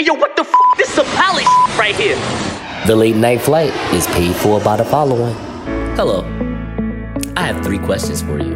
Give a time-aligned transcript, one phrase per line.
[0.00, 0.54] Hey, yo, what the f?
[0.78, 1.44] This is some palace
[1.78, 2.16] right here.
[2.86, 5.34] The late night flight is paid for by the following.
[5.94, 6.24] Hello.
[7.36, 8.54] I have three questions for you.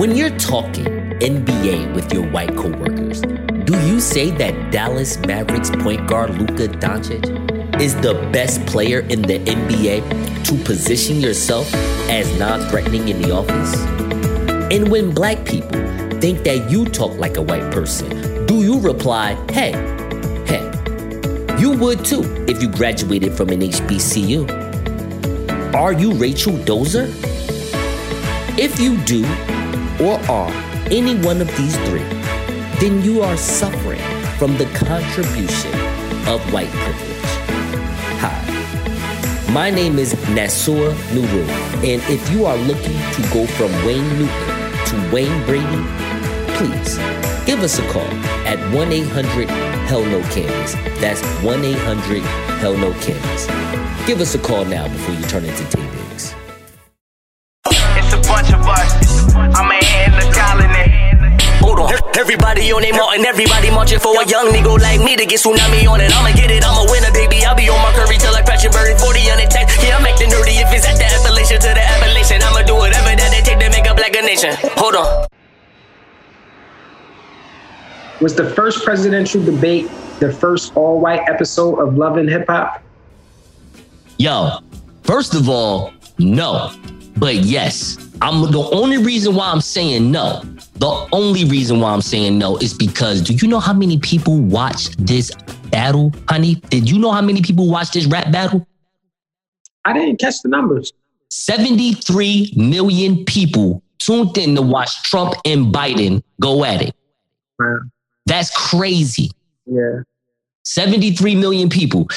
[0.00, 0.86] When you're talking
[1.20, 7.78] NBA with your white coworkers, do you say that Dallas Mavericks point guard Luka Doncic
[7.78, 11.70] is the best player in the NBA to position yourself
[12.08, 13.76] as non threatening in the office?
[14.72, 15.82] And when black people
[16.18, 18.37] think that you talk like a white person, do
[18.80, 19.72] reply, hey,
[20.46, 20.64] hey,
[21.58, 24.46] you would too if you graduated from an HBCU?
[25.74, 27.08] Are you Rachel Dolezal?
[28.58, 29.24] If you do
[30.04, 30.50] or are
[30.90, 32.04] any one of these three,
[32.80, 34.00] then you are suffering
[34.38, 35.74] from the contribution
[36.28, 37.30] of white privilege.
[38.20, 41.48] Hi, my name is Nasur Nuru,
[41.84, 45.84] and if you are looking to go from Wayne Newton to Wayne Brady,
[46.56, 46.96] please
[47.44, 49.48] give us a call at 1 800
[49.92, 50.72] Hell No Candies.
[51.00, 52.22] That's 1 800
[52.64, 53.44] Hell No Candies.
[54.08, 56.32] Give us a call now before you turn into Taye Diggs.
[57.68, 58.88] It's a bunch of us.
[59.36, 60.88] I'm in the colony.
[61.60, 61.92] Hold on.
[62.16, 65.84] Everybody on their mountain, everybody marching for a young nigga like me to get tsunami
[65.84, 66.08] on it.
[66.08, 67.44] I'ma get it, I'ma a winner, baby.
[67.44, 69.76] I'll be on my curry till like Patrick Berry, 40 on the text.
[69.84, 71.84] Yeah, I'm acting nerdy if it's at the Appalachian to the
[78.20, 79.88] Was the first presidential debate
[80.18, 82.82] the first all white episode of Love and Hip Hop?
[84.18, 84.58] Yo,
[85.04, 86.72] first of all, no.
[87.16, 90.42] But yes, I'm the only reason why I'm saying no.
[90.74, 94.38] The only reason why I'm saying no is because do you know how many people
[94.38, 95.30] watched this
[95.70, 96.56] battle, honey?
[96.70, 98.66] Did you know how many people watched this rap battle?
[99.84, 100.92] I didn't catch the numbers.
[101.30, 106.94] 73 million people tuned in to watch Trump and Biden go at it.
[107.58, 107.78] Wow.
[108.28, 109.30] That's crazy.
[109.66, 110.02] Yeah.
[110.64, 112.08] 73 million people.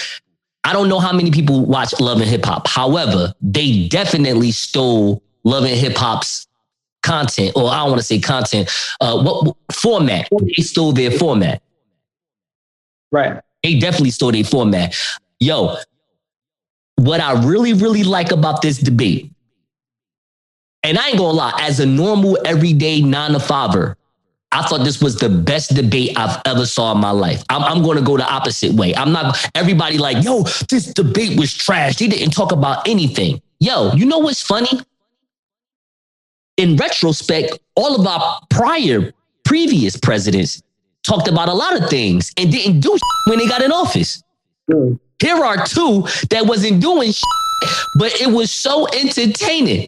[0.63, 2.67] I don't know how many people watch Love and Hip Hop.
[2.67, 6.47] However, they definitely stole Love and Hip Hop's
[7.01, 8.69] content, or I don't want to say content,
[8.99, 10.27] uh, what, what format.
[10.31, 11.61] They stole their format.
[13.11, 13.41] Right.
[13.63, 14.95] They definitely stole their format.
[15.39, 15.77] Yo,
[16.95, 19.31] what I really, really like about this debate,
[20.83, 23.97] and I ain't gonna lie, as a normal, everyday nine to fiver,
[24.51, 27.43] I thought this was the best debate I've ever saw in my life.
[27.49, 28.93] I'm, I'm going to go the opposite way.
[28.95, 31.97] I'm not everybody like, yo, this debate was trash.
[31.97, 33.41] They didn't talk about anything.
[33.59, 34.81] Yo, you know what's funny?
[36.57, 39.13] In retrospect, all of our prior,
[39.45, 40.61] previous presidents
[41.03, 42.97] talked about a lot of things and didn't do
[43.27, 44.21] when they got in office.
[44.69, 44.99] Mm.
[45.21, 47.13] Here are two that wasn't doing
[47.95, 49.87] but it was so entertaining.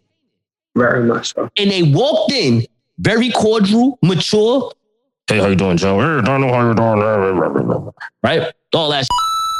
[0.75, 1.49] Very much so.
[1.57, 2.65] And they walked in
[3.03, 4.71] very cordial, mature.
[5.27, 5.99] Hey, how you doing, Joe?
[5.99, 7.91] Hey, don't know how you doing.
[8.23, 8.51] Right?
[8.73, 9.05] All that.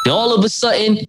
[0.05, 0.99] Then all of a sudden,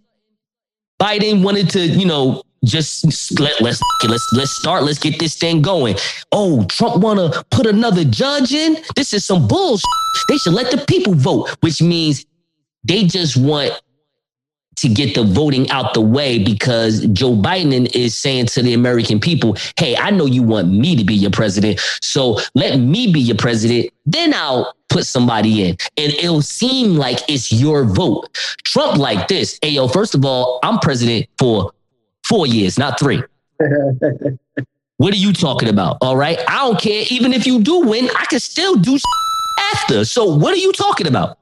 [1.00, 4.84] Biden wanted to, you know, just let let's let's let's start.
[4.84, 5.96] Let's get this thing going.
[6.32, 8.78] Oh, Trump want to put another judge in.
[8.96, 9.84] This is some bullshit.
[10.28, 12.24] They should let the people vote, which means
[12.84, 13.80] they just want
[14.76, 19.20] to get the voting out the way because Joe Biden is saying to the American
[19.20, 21.80] people, hey, I know you want me to be your president.
[22.00, 23.92] So let me be your president.
[24.06, 25.76] Then I'll put somebody in.
[25.96, 28.28] And it'll seem like it's your vote.
[28.64, 29.58] Trump like this.
[29.62, 31.72] Hey, yo, first of all, I'm president for
[32.28, 33.22] four years, not three.
[34.98, 35.98] What are you talking about?
[36.00, 36.38] All right.
[36.48, 37.04] I don't care.
[37.10, 38.96] Even if you do win, I can still do
[39.72, 40.04] after.
[40.04, 41.38] So what are you talking about?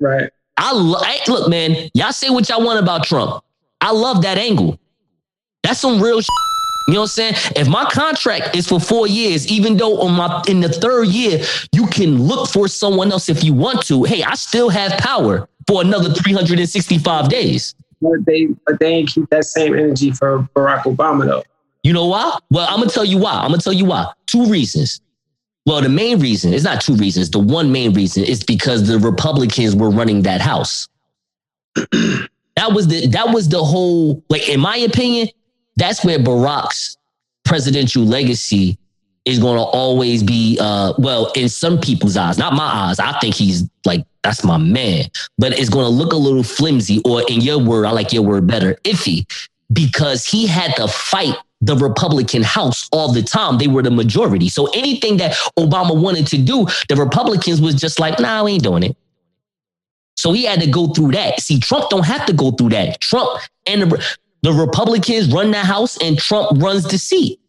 [0.00, 0.30] right.
[0.56, 1.90] I, lo- I look, man.
[1.94, 3.42] Y'all say what y'all want about Trump.
[3.80, 4.78] I love that angle.
[5.62, 6.20] That's some real.
[6.20, 6.28] Shit.
[6.86, 7.34] You know what I'm saying?
[7.56, 11.42] If my contract is for four years, even though on my in the third year
[11.72, 15.48] you can look for someone else if you want to, hey, I still have power
[15.66, 17.74] for another 365 days.
[18.02, 21.42] But they but they ain't keep that same energy for Barack Obama though.
[21.84, 22.38] You know why?
[22.50, 23.32] Well, I'm gonna tell you why.
[23.32, 24.12] I'm gonna tell you why.
[24.26, 25.00] Two reasons.
[25.66, 27.30] Well, the main reason, it's not two reasons.
[27.30, 30.88] The one main reason is because the Republicans were running that house.
[31.74, 35.28] that was the that was the whole, like, in my opinion,
[35.76, 36.98] that's where Barack's
[37.44, 38.78] presidential legacy
[39.24, 42.98] is gonna always be uh well, in some people's eyes, not my eyes.
[43.00, 45.06] I think he's like that's my man,
[45.38, 48.46] but it's gonna look a little flimsy, or in your word, I like your word
[48.46, 49.26] better, iffy,
[49.72, 53.58] because he had to fight the Republican House all the time.
[53.58, 54.48] They were the majority.
[54.48, 58.62] So anything that Obama wanted to do, the Republicans was just like, nah, we ain't
[58.62, 58.96] doing it.
[60.16, 61.40] So he had to go through that.
[61.40, 63.00] See, Trump don't have to go through that.
[63.00, 64.06] Trump and the,
[64.42, 67.40] the Republicans run the House and Trump runs the seat.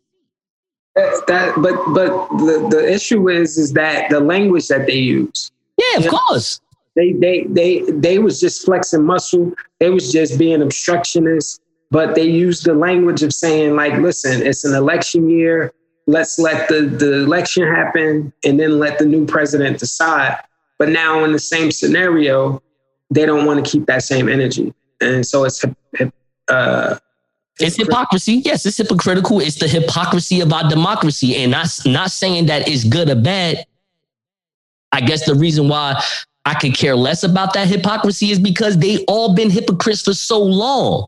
[0.96, 5.52] That's that but but the, the issue is is that the language that they use.
[5.78, 6.12] Yeah, of Yeah.
[6.12, 6.62] course.
[6.96, 9.52] They they they they was just flexing muscle.
[9.80, 11.60] They was just being obstructionists.
[11.92, 15.72] But they use the language of saying like, listen, it's an election year.
[16.08, 20.40] Let's let the the election happen, and then let the new president decide.
[20.78, 22.62] But now in the same scenario,
[23.10, 25.64] they don't want to keep that same energy, and so it's
[26.48, 26.98] uh,
[27.60, 28.42] it's hypocrisy.
[28.46, 29.40] Yes, it's hypocritical.
[29.40, 31.36] It's the hypocrisy of our democracy.
[31.38, 33.66] And not, not saying that it's good or bad.
[34.92, 36.02] I guess the reason why
[36.46, 40.42] I could care less about that hypocrisy is because they all been hypocrites for so
[40.42, 41.08] long.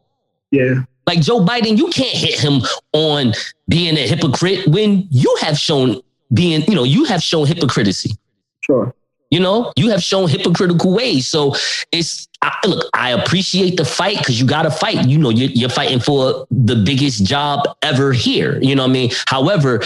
[0.51, 0.83] Yeah.
[1.05, 2.61] Like Joe Biden, you can't hit him
[2.93, 3.33] on
[3.69, 6.01] being a hypocrite when you have shown
[6.33, 8.11] being, you know, you have shown hypocrisy.
[8.59, 8.93] Sure.
[9.29, 11.27] You know, you have shown hypocritical ways.
[11.27, 11.55] So
[11.91, 15.07] it's I, look, I appreciate the fight because you got to fight.
[15.07, 18.59] You know, you're, you're fighting for the biggest job ever here.
[18.61, 19.11] You know what I mean?
[19.27, 19.81] However,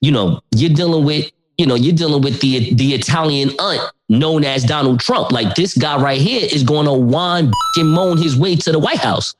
[0.00, 4.44] you know, you're dealing with, you know, you're dealing with the the Italian aunt known
[4.44, 5.32] as Donald Trump.
[5.32, 8.78] Like this guy right here is going to whine and moan his way to the
[8.78, 9.34] White House.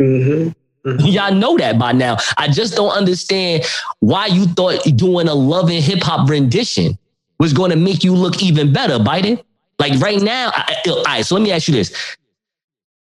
[0.00, 0.50] Mm-hmm.
[0.88, 1.06] Mm-hmm.
[1.06, 2.16] Y'all know that by now.
[2.36, 3.64] I just don't understand
[4.00, 6.96] why you thought doing a Love and Hip Hop rendition
[7.38, 9.42] was going to make you look even better, Biden.
[9.78, 12.16] Like right now, I, all right, so let me ask you this.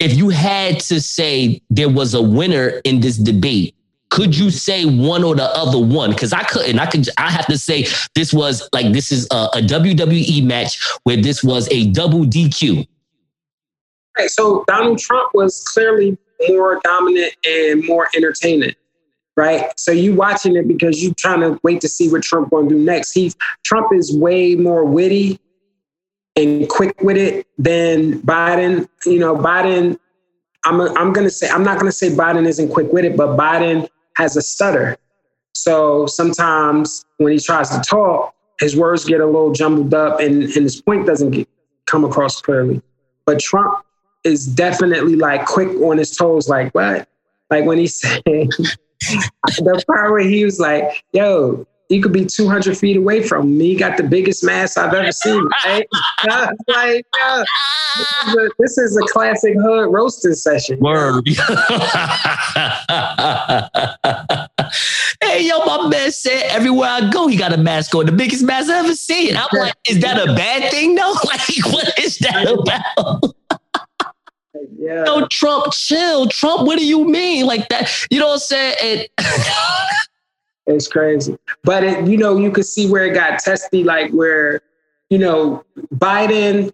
[0.00, 3.74] If you had to say there was a winner in this debate,
[4.10, 6.10] could you say one or the other one?
[6.10, 6.78] Because I couldn't.
[6.78, 7.08] I could.
[7.18, 11.42] I have to say this was like this is a, a WWE match where this
[11.42, 12.86] was a double DQ.
[14.16, 14.30] Right.
[14.30, 16.16] So Donald Trump was clearly
[16.48, 18.74] more dominant and more entertaining
[19.36, 19.78] right?
[19.78, 22.74] So you watching it because you trying to wait to see what Trump going to
[22.74, 23.12] do next.
[23.12, 25.40] He's Trump is way more witty
[26.36, 28.88] and quick with it than Biden.
[29.04, 29.98] You know, Biden.
[30.66, 33.36] I'm a, I'm gonna say I'm not gonna say Biden isn't quick with it, but
[33.36, 33.86] Biden
[34.16, 34.96] has a stutter.
[35.52, 40.42] So sometimes when he tries to talk, his words get a little jumbled up and,
[40.42, 41.48] and his point doesn't get,
[41.86, 42.80] come across clearly.
[43.26, 43.83] But Trump
[44.24, 47.08] is definitely like quick on his toes, like what?
[47.50, 52.76] Like when he said the part where he was like, yo, you could be 200
[52.76, 53.68] feet away from me.
[53.68, 55.46] He got the biggest mass I've ever seen.
[55.64, 55.86] Right?
[56.68, 57.06] like,
[57.96, 60.80] this, is a, this, is a, classic hood roasting session.
[60.80, 61.22] Word.
[61.28, 61.36] hey,
[65.46, 68.06] yo, my man said everywhere I go, he got a mask on.
[68.06, 69.36] The biggest mask I've ever seen.
[69.36, 70.94] I'm like, is that a bad thing?
[70.94, 73.34] No, like, what is that about?
[74.84, 75.04] Yeah.
[75.04, 76.28] No, Trump, chill.
[76.28, 77.46] Trump, what do you mean?
[77.46, 78.74] Like that, you know what I'm saying?
[78.80, 79.10] It,
[80.66, 81.38] it's crazy.
[81.62, 84.60] But it, you know, you could see where it got testy, like where,
[85.08, 85.64] you know,
[85.94, 86.70] Biden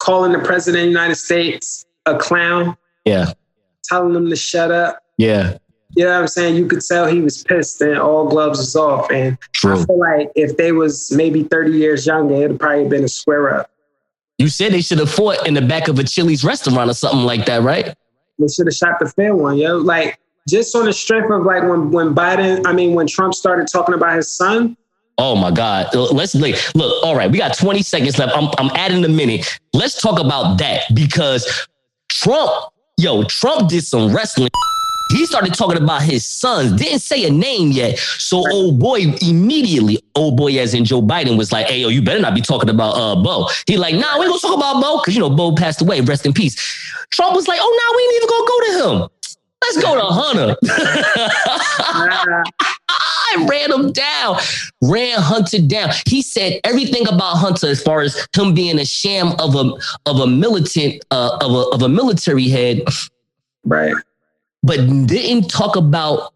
[0.00, 2.76] calling the president of the United States a clown.
[3.04, 3.34] Yeah.
[3.84, 5.04] Telling him to shut up.
[5.16, 5.58] Yeah.
[5.94, 6.56] You know what I'm saying?
[6.56, 9.12] You could tell he was pissed and all gloves was off.
[9.12, 9.80] And True.
[9.80, 13.60] I feel like if they was maybe 30 years younger, it'd probably been a square
[13.60, 13.70] up.
[14.38, 17.24] You said they should have fought in the back of a Chili's restaurant or something
[17.24, 17.94] like that, right?
[18.38, 19.76] They should have shot the fair one, yo.
[19.76, 20.18] Like
[20.48, 23.94] just on the strength of like when when Biden, I mean when Trump started talking
[23.94, 24.76] about his son.
[25.18, 25.92] Oh my God.
[25.94, 26.54] Let's look.
[26.76, 28.36] Look, all right, we got 20 seconds left.
[28.36, 29.58] I'm I'm adding a minute.
[29.72, 31.66] Let's talk about that because
[32.08, 32.50] Trump,
[32.96, 34.50] yo, Trump did some wrestling
[35.10, 37.98] he started talking about his sons, didn't say a name yet.
[37.98, 42.02] So old boy immediately, old boy as in Joe Biden was like, hey, yo, you
[42.02, 43.48] better not be talking about uh Beau.
[43.66, 46.00] He like, nah, we ain't gonna talk about Beau, because you know Beau passed away,
[46.00, 46.56] rest in peace.
[47.10, 48.72] Trump was like, oh nah, we ain't even gonna go to
[49.02, 49.08] him.
[49.60, 50.56] Let's go to Hunter.
[52.90, 54.36] I ran him down,
[54.82, 55.90] ran Hunter down.
[56.06, 59.72] He said everything about Hunter as far as him being a sham of a
[60.06, 62.82] of a militant uh, of a of a military head.
[63.64, 63.94] Right
[64.62, 66.32] but didn't talk about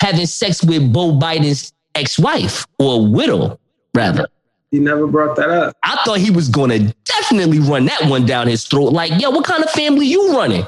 [0.00, 3.58] having sex with Beau Biden's ex-wife or widow,
[3.94, 4.26] rather.
[4.70, 5.76] He never brought that up.
[5.84, 8.92] I thought he was going to definitely run that one down his throat.
[8.92, 10.66] Like, yo, what kind of family you running?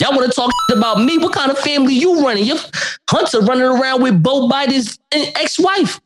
[0.00, 1.18] Y'all want to talk about me?
[1.18, 2.44] What kind of family you running?
[2.44, 2.56] Your
[3.08, 6.00] Hunter running around with Beau Biden's ex-wife.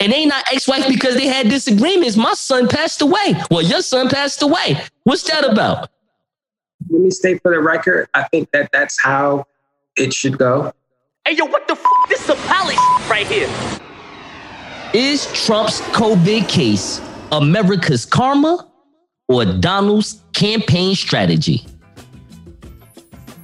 [0.00, 2.16] And they not ex-wife because they had disagreements.
[2.16, 3.36] My son passed away.
[3.50, 4.82] Well, your son passed away.
[5.04, 5.88] What's that about?
[6.90, 9.46] Let me state for the record, I think that that's how
[9.96, 10.72] it should go.
[11.26, 11.84] Hey, yo, what the f?
[12.08, 12.76] This is a palace
[13.08, 13.48] right here.
[14.92, 18.68] Is Trump's COVID case America's karma
[19.28, 21.64] or Donald's campaign strategy?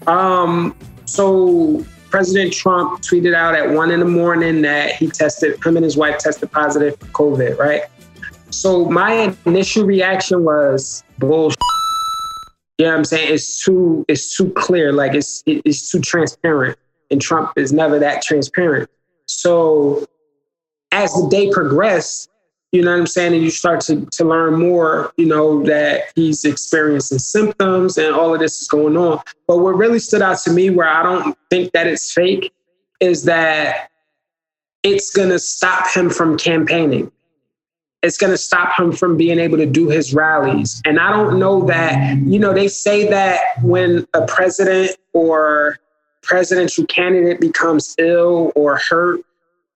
[0.06, 5.76] Um, so President Trump tweeted out at one in the morning that he tested, him
[5.76, 7.82] and his wife tested positive for COVID, right?
[8.50, 11.58] So my initial reaction was bullshit.
[12.78, 13.34] You know what I'm saying?
[13.34, 16.78] It's too it's too clear, like it's it's too transparent.
[17.10, 18.88] And Trump is never that transparent.
[19.26, 20.06] So
[20.92, 22.30] as the day progressed,
[22.72, 23.34] you know what I'm saying?
[23.34, 28.34] And you start to, to learn more, you know, that he's experiencing symptoms and all
[28.34, 29.22] of this is going on.
[29.46, 32.52] But what really stood out to me, where I don't think that it's fake,
[33.00, 33.90] is that
[34.82, 37.10] it's going to stop him from campaigning.
[38.02, 40.80] It's going to stop him from being able to do his rallies.
[40.84, 45.78] And I don't know that, you know, they say that when a president or
[46.22, 49.20] presidential candidate becomes ill or hurt,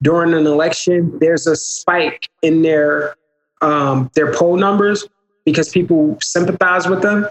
[0.02, 3.14] during an election, there's a spike in their
[3.62, 5.06] um, their poll numbers
[5.44, 7.26] because people sympathize with them.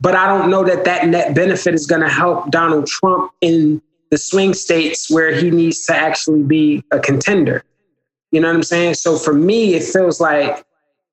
[0.00, 3.82] But I don't know that that net benefit is going to help Donald Trump in
[4.10, 7.64] the swing states where he needs to actually be a contender.
[8.30, 8.94] You know what I'm saying?
[8.94, 10.64] So for me, it feels like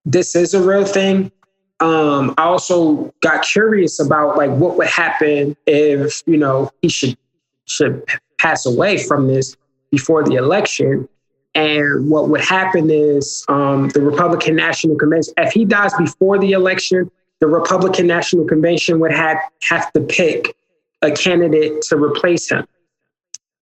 [0.06, 1.32] this is a real thing.
[1.80, 7.18] Um, I also got curious about like what would happen if you know he should
[7.66, 8.04] should
[8.40, 9.56] pass away from this
[9.92, 11.08] before the election.
[11.56, 16.52] And what would happen is um, the Republican National Convention, if he dies before the
[16.52, 17.10] election,
[17.40, 20.56] the Republican National Convention would have, have to pick
[21.02, 22.68] a candidate to replace him.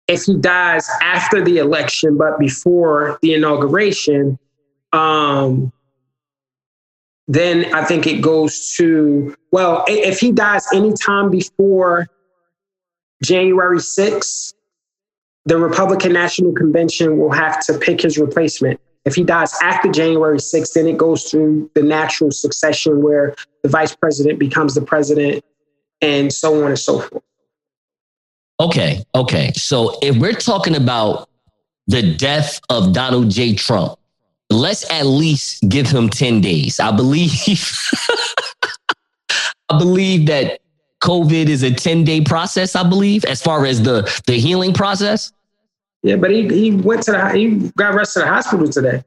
[0.07, 4.37] If he dies after the election, but before the inauguration,
[4.91, 5.71] um,
[7.27, 12.07] then I think it goes to, well, if he dies anytime before
[13.23, 14.53] January 6th,
[15.45, 18.79] the Republican National Convention will have to pick his replacement.
[19.05, 23.69] If he dies after January 6th, then it goes through the natural succession where the
[23.69, 25.43] vice president becomes the president
[26.01, 27.23] and so on and so forth.
[28.59, 29.51] Okay, okay.
[29.53, 31.29] So if we're talking about
[31.87, 33.55] the death of Donald J.
[33.55, 33.97] Trump,
[34.49, 36.79] let's at least give him 10 days.
[36.79, 37.31] I believe
[39.69, 40.59] I believe that
[41.03, 45.33] COVID is a 10 day process, I believe, as far as the, the healing process.
[46.03, 49.03] Yeah, but he, he went to the, he got rushed to the hospital today.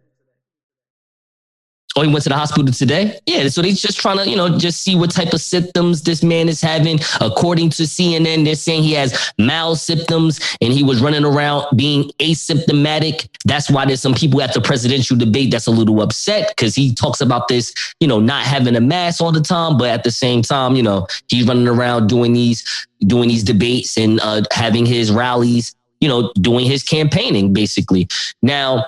[1.97, 3.19] Oh, he went to the hospital today?
[3.25, 3.49] Yeah.
[3.49, 6.47] So they're just trying to, you know, just see what type of symptoms this man
[6.47, 7.01] is having.
[7.23, 12.11] According to CNN, they're saying he has mild symptoms and he was running around being
[12.19, 13.29] asymptomatic.
[13.47, 16.95] That's why there's some people at the presidential debate that's a little upset because he
[16.95, 20.11] talks about this, you know, not having a mask all the time, but at the
[20.11, 24.85] same time, you know, he's running around doing these, doing these debates and uh, having
[24.85, 28.07] his rallies, you know, doing his campaigning basically.
[28.43, 28.85] Now,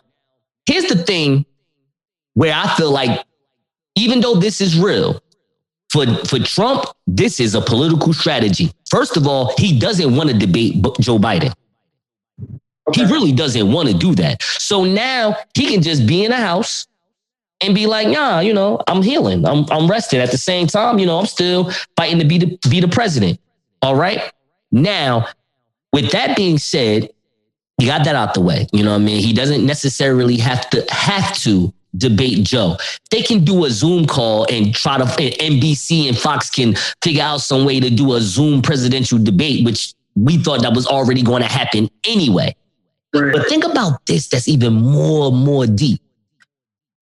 [0.67, 1.47] here's the thing
[2.38, 3.25] where I feel like
[3.97, 5.21] even though this is real,
[5.90, 8.71] for, for Trump, this is a political strategy.
[8.88, 11.52] First of all, he doesn't want to debate Joe Biden.
[12.88, 13.04] Okay.
[13.04, 14.40] He really doesn't want to do that.
[14.40, 16.87] So now he can just be in a house
[17.61, 19.45] and be like, nah, you know, I'm healing.
[19.45, 20.21] I'm, I'm resting.
[20.21, 23.40] At the same time, you know, I'm still fighting to be the, be the president.
[23.83, 24.33] All right.
[24.71, 25.26] Now,
[25.92, 27.11] with that being said,
[27.78, 28.68] he got that out the way.
[28.73, 29.25] You know what I mean?
[29.25, 32.76] He doesn't necessarily have to have to debate Joe.
[33.11, 37.40] They can do a Zoom call and try to NBC and Fox can figure out
[37.40, 41.43] some way to do a Zoom presidential debate, which we thought that was already going
[41.43, 42.55] to happen anyway.
[43.14, 43.33] Right.
[43.33, 46.00] But think about this that's even more more deep.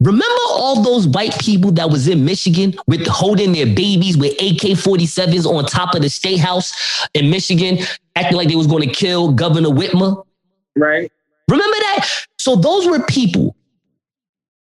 [0.01, 5.47] Remember all those white people that was in Michigan with holding their babies with AK-47s
[5.47, 7.79] on top of the state house in Michigan,
[8.15, 10.23] acting like they was going to kill Governor Whitmer?
[10.77, 11.11] Right.
[11.49, 12.09] Remember that?
[12.39, 13.56] So those were people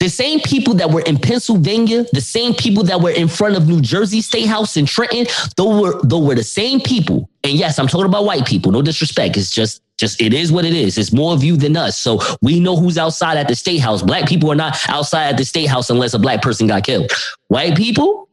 [0.04, 3.70] the same people that were in Pennsylvania, the same people that were in front of
[3.70, 7.30] New Jersey State House in Trenton, those were those were the same people.
[7.46, 8.74] And yes, I'm talking about white people.
[8.74, 9.38] No disrespect.
[9.38, 10.98] It's just just it is what it is.
[10.98, 11.98] It's more of you than us.
[11.98, 14.02] So we know who's outside at the state house.
[14.02, 17.10] Black people are not outside at the state house unless a black person got killed.
[17.48, 18.28] White people,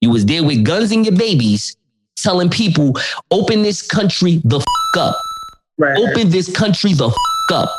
[0.00, 1.76] you was there with guns and your babies,
[2.16, 2.96] telling people,
[3.30, 4.64] open this country the f-
[4.98, 5.16] up.
[5.78, 5.96] Right.
[5.96, 7.14] Open this country the f-
[7.52, 7.78] up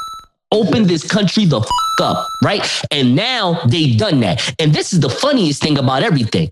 [0.52, 1.68] open this country the f-
[2.02, 2.68] up, right?
[2.92, 4.56] And now they've done that.
[4.60, 6.52] And this is the funniest thing about everything.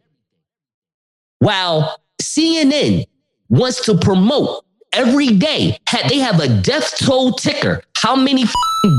[1.40, 3.06] While CNN
[3.50, 5.78] wants to promote every day,
[6.10, 7.82] they have a death toll ticker.
[7.98, 8.46] How many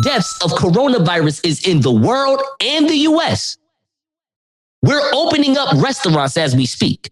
[0.03, 3.57] deaths of coronavirus is in the world and the US?
[4.83, 7.11] We're opening up restaurants as we speak.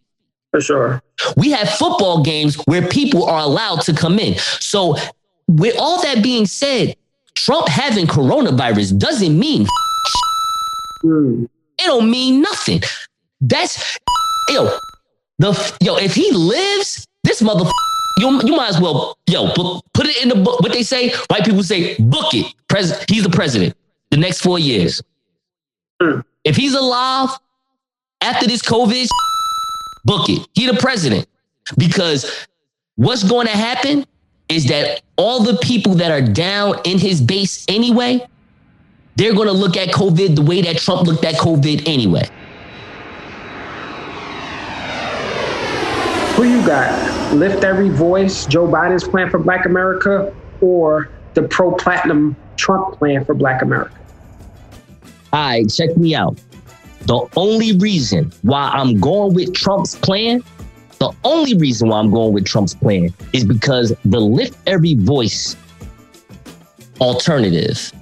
[0.50, 1.02] For sure.
[1.36, 4.36] We have football games where people are allowed to come in.
[4.60, 4.96] So,
[5.48, 6.96] with all that being said,
[7.34, 9.66] Trump having coronavirus doesn't mean
[11.02, 11.44] mm.
[11.44, 12.82] it don't mean nothing.
[13.40, 13.98] That's
[14.48, 14.76] yo,
[15.38, 17.68] the yo, if he lives, this mother
[18.18, 20.60] you, you might as well yo put it in the book.
[20.60, 22.54] What they say, white people say, book it.
[22.68, 23.76] President, he's the president
[24.10, 25.02] the next four years.
[26.00, 26.24] Mm.
[26.44, 27.30] If he's alive
[28.20, 29.08] after this COVID,
[30.04, 30.46] book it.
[30.54, 31.26] He the president
[31.76, 32.46] because
[32.96, 34.06] what's going to happen
[34.48, 38.26] is that all the people that are down in his base anyway,
[39.16, 42.28] they're going to look at COVID the way that Trump looked at COVID anyway.
[46.36, 47.34] Who you got?
[47.34, 53.24] Lift Every Voice, Joe Biden's plan for Black America, or the pro platinum Trump plan
[53.24, 53.94] for Black America?
[55.32, 56.38] All right, check me out.
[57.02, 60.42] The only reason why I'm going with Trump's plan,
[61.02, 65.56] the only reason why I'm going with Trump's plan is because the Lift Every Voice
[67.00, 67.92] alternative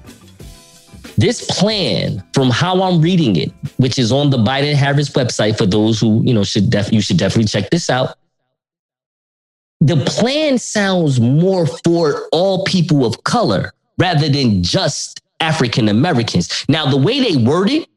[1.17, 5.67] this plan, from how I'm reading it, which is on the Biden Harris website for
[5.67, 8.17] those who, you know, should def- you should definitely check this out.
[9.83, 16.65] The plan sounds more for all people of color rather than just African Americans.
[16.71, 17.90] Now, the way they word it,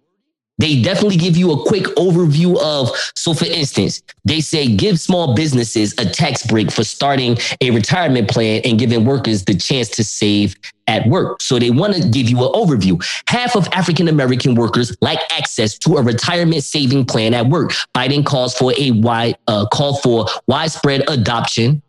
[0.57, 2.89] they definitely give you a quick overview of.
[3.15, 8.29] So, for instance, they say give small businesses a tax break for starting a retirement
[8.29, 10.55] plan and giving workers the chance to save
[10.87, 11.41] at work.
[11.41, 13.03] So, they want to give you an overview.
[13.27, 17.71] Half of African American workers lack access to a retirement saving plan at work.
[17.95, 21.81] Biden calls for a wide uh, call for widespread adoption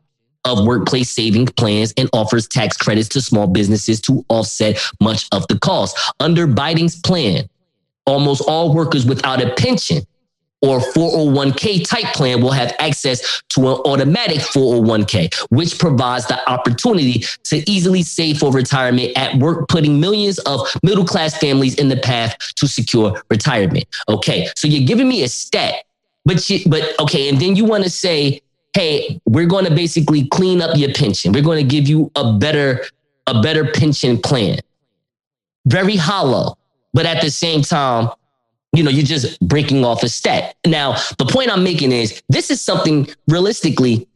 [0.44, 5.46] of workplace saving plans and offers tax credits to small businesses to offset much of
[5.48, 5.98] the cost.
[6.20, 7.48] Under Biden's plan,
[8.06, 10.06] almost all workers without a pension
[10.64, 17.24] or 401k type plan will have access to an automatic 401k, which provides the opportunity
[17.44, 21.96] to easily save for retirement at work, putting millions of middle class families in the
[21.98, 23.84] path to secure retirement.
[24.08, 25.84] Okay, so you're giving me a stat,
[26.24, 28.40] but you, but okay, and then you want to say,
[28.72, 31.32] hey, we're going to basically clean up your pension.
[31.32, 32.84] We're going to give you a better
[33.26, 34.58] a better pension plan.
[35.66, 36.56] Very hollow
[36.94, 38.08] but at the same time,
[38.74, 40.56] you know, you're just breaking off a stat.
[40.66, 44.08] Now, the point I'm making is this is something realistically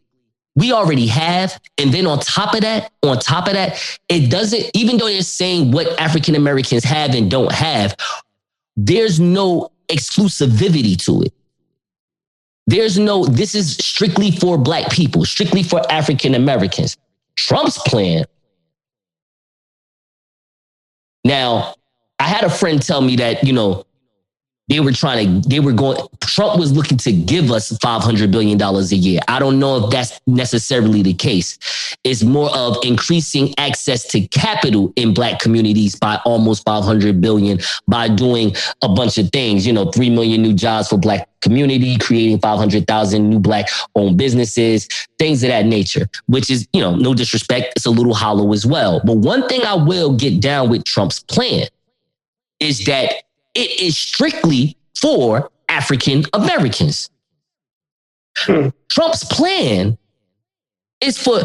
[0.59, 1.61] we already have.
[1.79, 5.23] And then on top of that, on top of that, it doesn't, even though they're
[5.23, 7.97] saying what African Americans have and don't have,
[8.77, 11.33] there's no exclusivity to it.
[12.67, 16.97] There's no, this is strictly for Black people, strictly for African Americans.
[17.37, 18.25] Trump's plan.
[21.25, 21.75] Now,
[22.19, 23.85] I had a friend tell me that, you know,
[24.69, 28.61] they were trying to, they were going, Trump was looking to give us $500 billion
[28.61, 29.21] a year.
[29.27, 31.59] I don't know if that's necessarily the case.
[32.05, 38.09] It's more of increasing access to capital in black communities by almost 500 billion by
[38.09, 42.39] doing a bunch of things, you know, 3 million new jobs for black community, creating
[42.39, 44.87] 500,000 new black owned businesses,
[45.19, 47.73] things of that nature, which is, you know, no disrespect.
[47.77, 49.01] It's a little hollow as well.
[49.05, 51.69] But one thing I will get down with Trump's plan
[52.61, 53.13] is that
[53.55, 57.11] it is strictly for African Americans.
[58.37, 58.69] Hmm.
[58.91, 59.99] Trump's plan
[61.01, 61.41] is for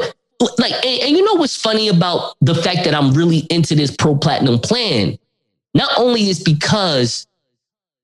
[0.57, 3.95] like, and, and, you know what's funny about the fact that I'm really into this
[3.95, 5.17] pro platinum plan?
[5.73, 7.27] Not only is because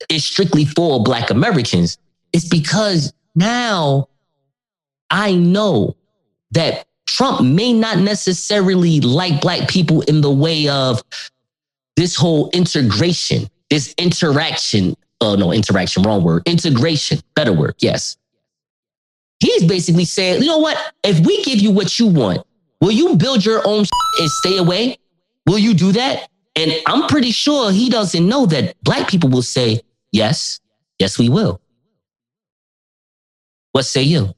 [0.10, 1.98] it's strictly for Black Americans,
[2.34, 4.08] it's because now
[5.10, 5.95] I know
[6.52, 11.04] that Trump may not necessarily like Black people in the way of
[11.99, 18.15] this whole integration, this interaction, oh no, interaction, wrong word, integration, better word, yes.
[19.41, 20.77] He's basically saying, you know what?
[21.03, 22.47] If we give you what you want,
[22.79, 23.79] will you build your own
[24.19, 24.97] and stay away?
[25.45, 26.29] Will you do that?
[26.55, 29.81] And I'm pretty sure he doesn't know that black people will say,
[30.13, 30.62] yes,
[30.99, 31.59] yes, we will.
[33.73, 34.33] What say you?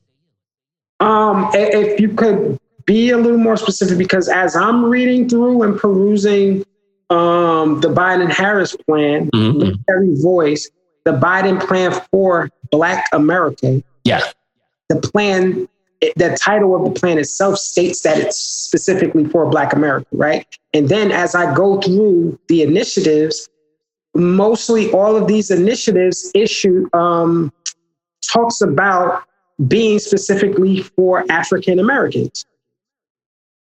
[1.00, 5.80] Um, if you could be a little more specific, because as I'm reading through and
[5.80, 6.66] perusing
[7.12, 9.82] um, the Biden Harris plan, mm-hmm.
[9.90, 10.70] every voice,
[11.04, 13.84] the Biden plan for Black America.
[14.06, 14.22] Yeah.
[14.88, 15.68] The plan,
[16.16, 20.48] the title of the plan itself states that it's specifically for Black America, right?
[20.74, 23.50] And then as I go through the initiatives,
[24.16, 27.52] mostly all of these initiatives issue um,
[28.22, 29.24] talks about
[29.68, 32.46] being specifically for African Americans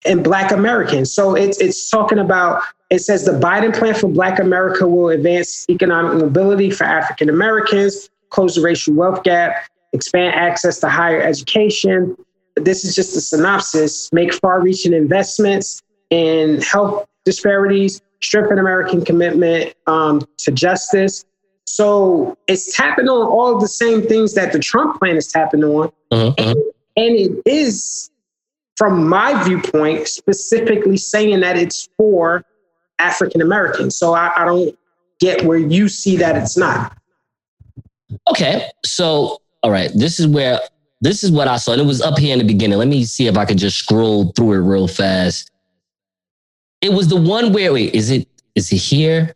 [0.05, 1.13] and Black Americans.
[1.13, 5.65] So it's it's talking about it says the Biden plan for Black America will advance
[5.71, 12.15] economic mobility for African Americans, close the racial wealth gap, expand access to higher education.
[12.57, 14.13] This is just a synopsis.
[14.13, 21.25] Make far-reaching investments in health disparities, strengthen American commitment um, to justice.
[21.65, 25.91] So it's tapping on all the same things that the Trump plan is tapping on.
[26.11, 26.35] Uh-huh.
[26.37, 26.57] And,
[26.99, 28.11] and it is,
[28.77, 32.45] from my viewpoint, specifically saying that it's for
[32.99, 33.97] African Americans.
[33.97, 34.77] So I, I don't
[35.21, 36.97] get where you see that it's not.
[38.31, 38.69] Okay.
[38.85, 39.91] So, all right.
[39.95, 40.61] This is where,
[41.01, 41.73] this is what I saw.
[41.73, 42.79] And it was up here in the beginning.
[42.79, 45.51] Let me see if I could just scroll through it real fast.
[46.81, 49.35] It was the one where, wait, is it, is it here?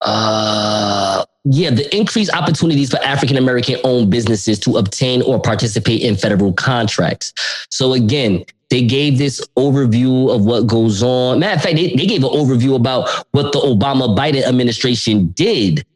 [0.00, 6.16] Uh, yeah, the increased opportunities for African American owned businesses to obtain or participate in
[6.16, 7.32] federal contracts.
[7.70, 11.40] So again, they gave this overview of what goes on.
[11.40, 15.86] Matter of fact, they, they gave an overview about what the Obama Biden administration did.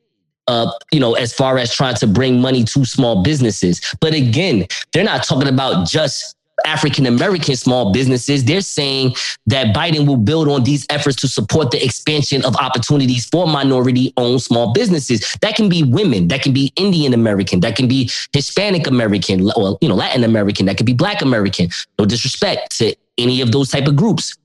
[0.47, 3.81] Uh, you know, as far as trying to bring money to small businesses.
[4.01, 8.45] But again, they're not talking about just African American small businesses.
[8.45, 9.15] They're saying
[9.47, 14.13] that Biden will build on these efforts to support the expansion of opportunities for minority
[14.17, 15.37] owned small businesses.
[15.41, 19.79] That can be women, that can be Indian American, that can be Hispanic American, or
[19.81, 21.69] you know, Latin American, that could be Black American.
[21.99, 24.37] No disrespect to any of those type of groups.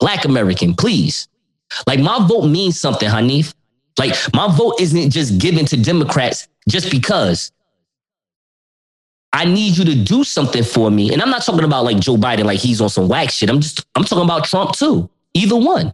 [0.00, 1.28] Black American, please.
[1.86, 3.54] Like my vote means something, Hanif.
[3.98, 7.52] Like my vote isn't just given to Democrats just because.
[9.36, 11.12] I need you to do something for me.
[11.12, 13.50] And I'm not talking about like Joe Biden, like he's on some whack shit.
[13.50, 15.10] I'm just, I'm talking about Trump too.
[15.34, 15.92] Either one.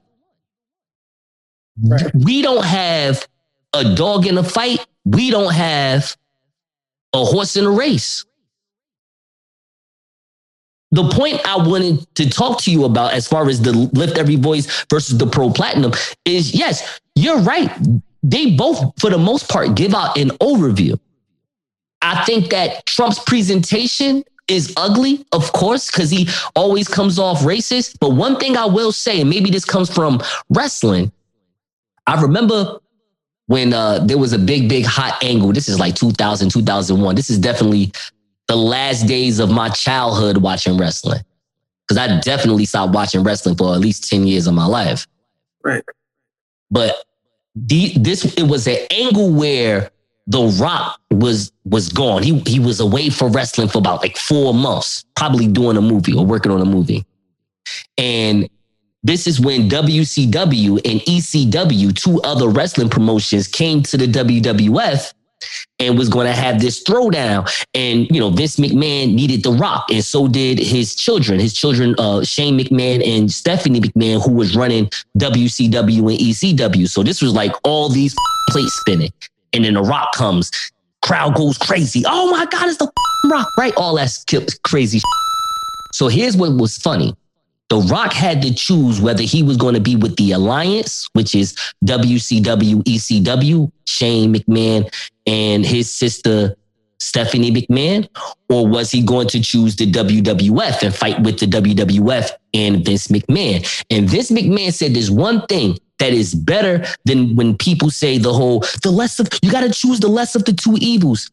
[1.83, 2.15] Right.
[2.15, 3.27] We don't have
[3.73, 4.87] a dog in a fight.
[5.05, 6.17] We don't have
[7.13, 8.25] a horse in a race.
[10.93, 14.37] The point I wanted to talk to you about, as far as the lift every
[14.37, 15.93] voice versus the pro platinum,
[16.25, 17.77] is yes, you're right.
[18.23, 20.97] They both, for the most part, give out an overview.
[22.03, 27.99] I think that Trump's presentation is ugly, of course, because he always comes off racist.
[28.01, 31.13] But one thing I will say, and maybe this comes from wrestling,
[32.07, 32.79] I remember
[33.47, 35.53] when uh, there was a big, big hot angle.
[35.53, 37.15] This is like 2000, 2001.
[37.15, 37.93] This is definitely
[38.49, 41.23] the last days of my childhood watching wrestling.
[41.87, 45.07] Because I definitely stopped watching wrestling for at least 10 years of my life.
[45.63, 45.85] Right.
[46.71, 46.97] But
[47.55, 49.91] the, this, it was an angle where
[50.33, 52.23] the Rock was was gone.
[52.23, 56.15] He he was away for wrestling for about like four months, probably doing a movie
[56.15, 57.05] or working on a movie.
[57.99, 58.49] And
[59.03, 65.13] this is when WCW and ECW, two other wrestling promotions, came to the WWF
[65.79, 67.51] and was going to have this throwdown.
[67.75, 71.41] And you know, Vince McMahon needed The Rock, and so did his children.
[71.41, 76.89] His children, uh, Shane McMahon and Stephanie McMahon, who was running WCW and ECW.
[76.89, 78.15] So this was like all these
[78.49, 79.13] plates spinning
[79.53, 80.51] and then the rock comes,
[81.03, 82.03] crowd goes crazy.
[82.07, 82.91] Oh my God, it's the
[83.31, 83.75] rock, right?
[83.77, 84.25] All that's
[84.65, 85.01] crazy.
[85.93, 87.15] So here's what was funny.
[87.69, 91.35] The Rock had to choose whether he was going to be with the Alliance, which
[91.35, 94.93] is WCW, ECW, Shane McMahon,
[95.27, 96.55] and his sister
[96.99, 98.09] Stephanie McMahon,
[98.51, 103.09] or was he going to choose the WWF and fight with the WWF and Vince
[103.09, 103.85] McMahon?
[103.91, 108.33] And Vince McMahon said there's one thing that is better than when people say the
[108.33, 111.31] whole, the less of, you got to choose the less of the two evils.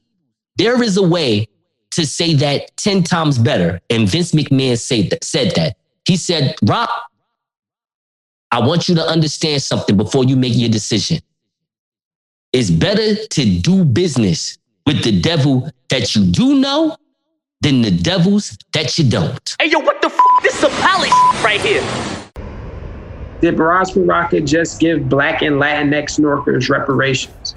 [0.58, 1.47] There is a way
[1.91, 3.82] to say that 10 times better.
[3.89, 5.75] And Vince McMahon said that, said that.
[6.05, 6.91] He said, Rock,
[8.51, 11.17] I want you to understand something before you make your decision.
[12.53, 16.95] It's better to do business with the devil that you do know
[17.62, 19.55] than the devils that you don't.
[19.60, 20.19] Hey, yo, what the f?
[20.43, 21.10] This is a palace
[21.43, 21.84] right here.
[23.41, 27.56] Did Ras Baraka just give Black and Latinx Newarkers reparations?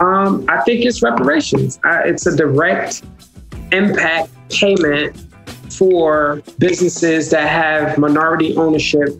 [0.00, 1.78] Um, I think it's reparations.
[1.84, 3.02] Uh, it's a direct
[3.72, 5.16] impact payment
[5.70, 9.10] for businesses that have minority ownership,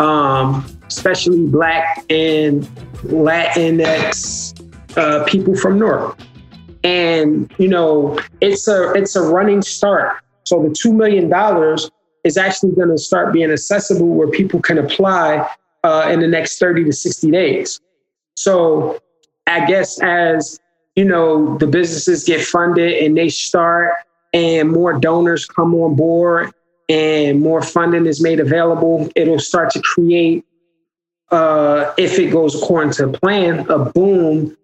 [0.00, 2.64] um, especially Black and
[3.04, 4.56] Latinx
[4.96, 6.16] uh, people from North.
[6.84, 10.16] And you know, it's a it's a running start.
[10.44, 11.90] So the two million dollars
[12.24, 15.48] is actually going to start being accessible where people can apply
[15.84, 17.80] uh, in the next 30 to 60 days.
[18.36, 19.00] So
[19.46, 20.60] I guess as
[20.96, 23.92] you know, the businesses get funded and they start
[24.32, 26.52] and more donors come on board
[26.88, 30.44] and more funding is made available, it'll start to create,
[31.30, 34.56] uh, if it goes according to plan, a boom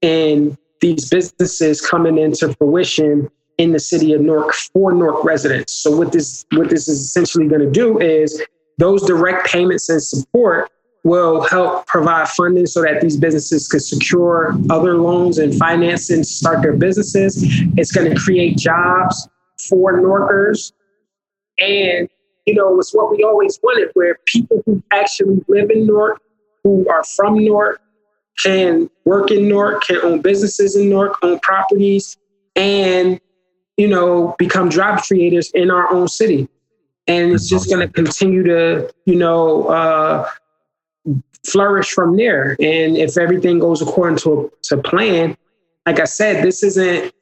[0.00, 5.72] in these businesses coming into fruition in the city of Newark for Newark residents.
[5.72, 8.42] So what this what this is essentially going to do is
[8.78, 10.70] those direct payments and support
[11.04, 16.24] will help provide funding so that these businesses could secure other loans and financing to
[16.24, 17.42] start their businesses.
[17.76, 19.28] It's going to create jobs
[19.68, 20.72] for Newarkers.
[21.58, 22.08] And,
[22.44, 26.20] you know, it's what we always wanted, where people who actually live in Newark,
[26.64, 27.80] who are from Newark,
[28.42, 32.16] can work in Newark, can own businesses in Newark, own properties,
[32.56, 33.20] and
[33.76, 36.48] you know, become job creators in our own city.
[37.06, 40.28] And it's just going to continue to, you know, uh,
[41.46, 42.56] flourish from there.
[42.60, 45.36] And if everything goes according to, to plan,
[45.84, 47.12] like I said, this isn't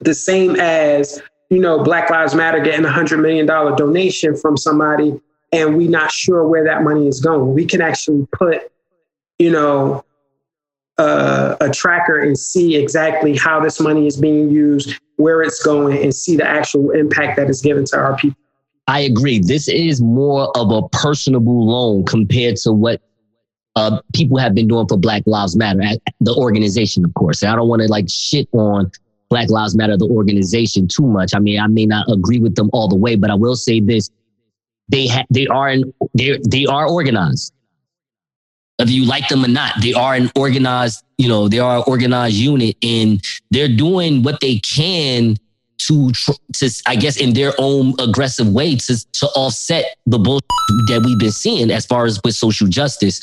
[0.00, 5.20] the same as, you know, Black Lives Matter getting a $100 million donation from somebody
[5.52, 7.54] and we not sure where that money is going.
[7.54, 8.72] We can actually put,
[9.38, 10.04] you know,
[10.98, 16.02] uh, a tracker and see exactly how this money is being used, where it's going,
[16.02, 18.38] and see the actual impact that is given to our people.
[18.86, 19.38] I agree.
[19.38, 23.00] This is more of a personable loan compared to what
[23.76, 25.82] uh, people have been doing for Black Lives Matter,
[26.20, 27.42] the organization, of course.
[27.42, 28.90] And I don't want to like shit on
[29.30, 31.34] Black Lives Matter, the organization, too much.
[31.34, 33.80] I mean, I may not agree with them all the way, but I will say
[33.80, 34.10] this:
[34.88, 37.52] they ha- they are in, they they are organized.
[38.76, 41.84] Whether you like them or not, they are an organized, you know, they are an
[41.86, 45.36] organized unit, and they're doing what they can
[45.86, 46.10] to,
[46.54, 50.44] to I guess, in their own aggressive way to to offset the bullshit
[50.88, 53.20] that we've been seeing as far as with social justice.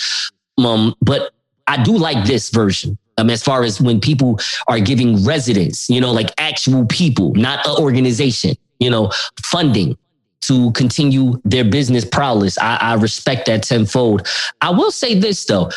[0.58, 1.32] Um, but
[1.68, 2.98] I do like this version.
[3.18, 7.66] Um, as far as when people are giving residents, you know, like actual people, not
[7.68, 9.12] an organization, you know,
[9.44, 9.98] funding
[10.42, 12.58] to continue their business prowess.
[12.58, 14.28] I, I respect that tenfold.
[14.62, 15.70] I will say this though,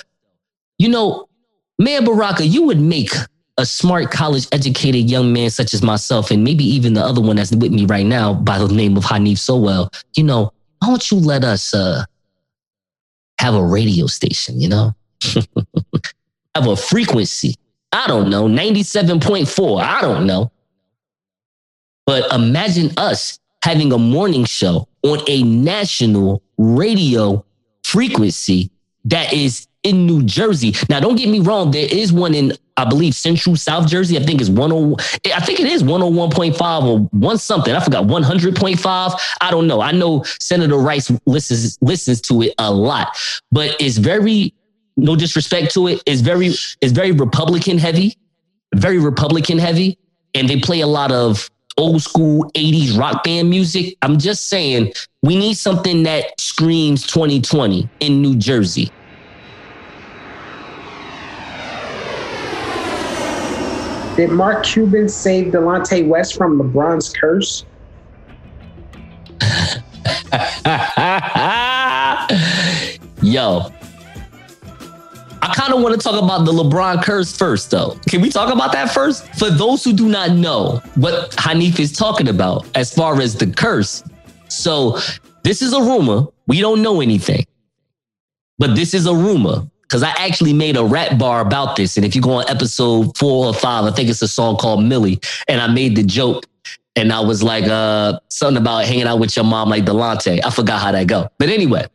[0.79, 1.29] you know,
[1.79, 3.11] man, Baraka, you would make
[3.57, 7.37] a smart college educated young man such as myself, and maybe even the other one
[7.37, 11.11] that's with me right now by the name of Hanif Sowell, you know, why don't
[11.11, 12.05] you let us uh,
[13.38, 14.94] have a radio station, you know?
[16.55, 17.55] have a frequency.
[17.92, 19.83] I don't know, 97.4.
[19.83, 20.50] I don't know.
[22.07, 27.42] But imagine us having a morning show on a national radio
[27.83, 28.70] frequency
[29.07, 30.74] that is in New Jersey.
[30.90, 34.18] Now, don't get me wrong, there is one in, I believe, Central South Jersey.
[34.18, 34.96] I think it's 10,
[35.35, 37.74] I think it is 101.5 or one something.
[37.74, 39.20] I forgot 100.5.
[39.40, 39.81] I don't know.
[39.81, 43.16] I know Senator Rice listens listens to it a lot,
[43.50, 44.53] but it's very
[44.98, 46.48] no disrespect to it, it's very
[46.83, 48.18] it's very Republican heavy,
[48.74, 49.98] very Republican heavy,
[50.35, 53.96] and they play a lot of old school 80s rock band music.
[54.02, 58.90] I'm just saying we need something that screams 2020 in New Jersey.
[64.16, 67.64] Did Mark Cuban save Delonte West from LeBron's curse?
[73.22, 73.70] Yo,
[75.44, 77.98] I kind of want to talk about the LeBron curse first, though.
[78.09, 79.26] Can we talk about that first?
[79.35, 83.48] For those who do not know what Hanif is talking about as far as the
[83.48, 84.02] curse.
[84.48, 84.98] So,
[85.42, 86.28] this is a rumor.
[86.46, 87.44] We don't know anything,
[88.59, 91.98] but this is a rumor because I actually made a rap bar about this.
[91.98, 94.83] And if you go on episode four or five, I think it's a song called
[94.83, 96.46] Millie, and I made the joke.
[96.96, 100.40] And I was like, uh, something about hanging out with your mom like Delonte.
[100.42, 101.28] I forgot how that go.
[101.38, 101.87] But anyway,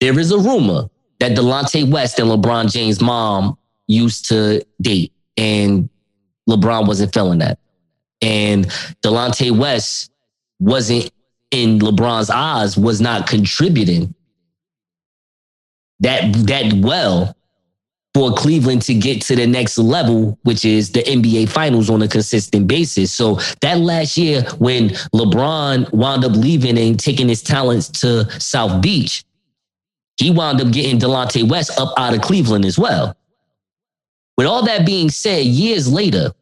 [0.00, 5.12] there is a rumor that Delonte West and LeBron James' mom used to date.
[5.36, 5.88] And
[6.48, 7.58] LeBron wasn't feeling that.
[8.22, 8.66] And
[9.02, 10.10] Delonte West
[10.58, 11.10] wasn't
[11.50, 14.14] in LeBron's eyes, was not contributing
[16.00, 17.34] that that well
[18.14, 22.08] for Cleveland to get to the next level, which is the NBA finals on a
[22.08, 23.12] consistent basis.
[23.12, 28.80] So that last year when LeBron wound up leaving and taking his talents to South
[28.80, 29.22] Beach,
[30.16, 33.16] he wound up getting Delonte West up out of Cleveland as well.
[34.36, 36.32] With all that being said, years later,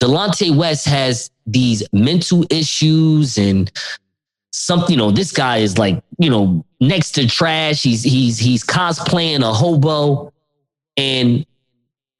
[0.00, 3.70] Delonte West has these mental issues and
[4.52, 7.82] something, you know, this guy is like, you know, next to trash.
[7.82, 10.32] He's he's he's cosplaying a hobo.
[10.96, 11.46] And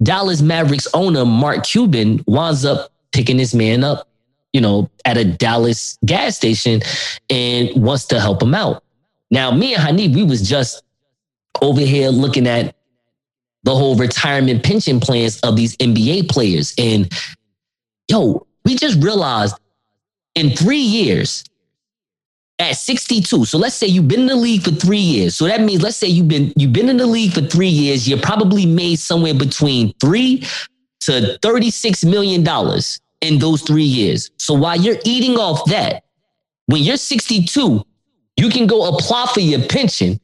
[0.03, 4.09] Dallas Mavericks owner Mark Cuban winds up picking this man up,
[4.53, 6.81] you know, at a Dallas gas station
[7.29, 8.83] and wants to help him out.
[9.31, 10.83] Now, me and Hanif, we was just
[11.63, 12.77] over here looking at
[13.63, 16.75] the whole retirement pension plans of these NBA players.
[16.79, 17.13] And
[18.09, 19.57] yo, we just realized
[20.35, 21.45] in three years,
[22.61, 23.47] at 62.
[23.47, 25.35] So let's say you've been in the league for three years.
[25.35, 28.09] So that means let's say you've been you've been in the league for three years.
[28.09, 30.47] You're probably made somewhere between three
[31.01, 34.31] to 36 million dollars in those three years.
[34.37, 36.05] So while you're eating off that,
[36.67, 37.85] when you're 62,
[38.41, 40.19] you can go apply for your pension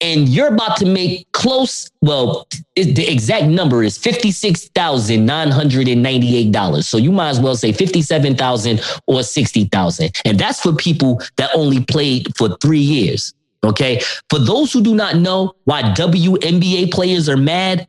[0.00, 6.84] and you're about to make close, well, the exact number is $56,998.
[6.84, 10.10] So you might as well say 57,000 or 60,000.
[10.24, 13.34] And that's for people that only played for three years.
[13.62, 14.00] Okay.
[14.30, 17.86] For those who do not know why WNBA players are mad,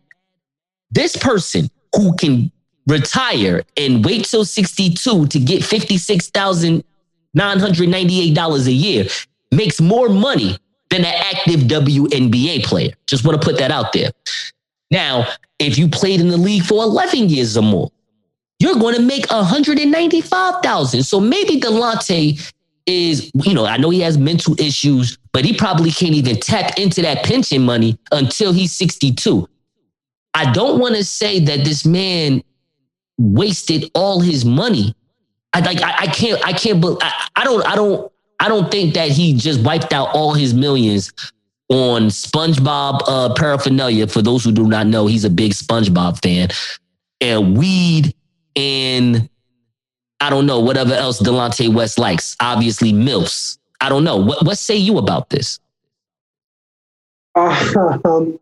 [0.92, 2.52] this person who can
[2.88, 6.84] retire and wait till 62 to get 56,000
[7.38, 9.06] $998 a year
[9.52, 10.58] makes more money
[10.90, 12.94] than an active WNBA player.
[13.08, 14.12] Just want to put that out there.
[14.90, 15.28] Now,
[15.60, 17.90] if you played in the league for 11 years or more,
[18.60, 21.04] you're going to make 195,000.
[21.04, 22.54] So maybe Delonte
[22.86, 26.78] is, you know, I know he has mental issues, but he probably can't even tap
[26.78, 29.48] into that pension money until he's 62.
[30.34, 32.44] I don't want to say that this man
[33.18, 34.96] wasted all his money.
[35.54, 38.72] I like I, I can't I can't but I, I don't I don't I don't
[38.72, 41.12] think that he just wiped out all his millions
[41.70, 44.08] on SpongeBob uh, paraphernalia.
[44.08, 46.50] For those who do not know, he's a big SpongeBob fan.
[47.22, 48.16] And weed
[48.56, 49.30] and
[50.20, 52.36] I don't know whatever else Delonte West likes.
[52.40, 53.58] Obviously, milfs.
[53.80, 54.18] I don't know.
[54.18, 55.60] What what say you about this?
[57.36, 58.40] Um,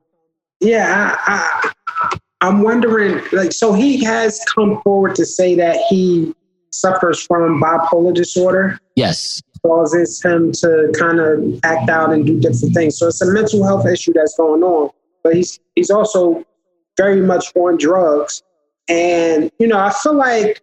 [0.62, 1.72] yeah, I,
[2.12, 3.22] I, I'm wondering.
[3.32, 6.34] Like, so he has come forward to say that he
[6.72, 8.80] suffers from bipolar disorder.
[8.96, 9.42] Yes.
[9.66, 12.98] Causes him to kind of act out and do different things.
[12.98, 14.92] So it's a mental health issue that's going on.
[15.24, 16.46] But he's he's also
[16.98, 18.42] very much on drugs.
[18.88, 20.62] And you know, I feel like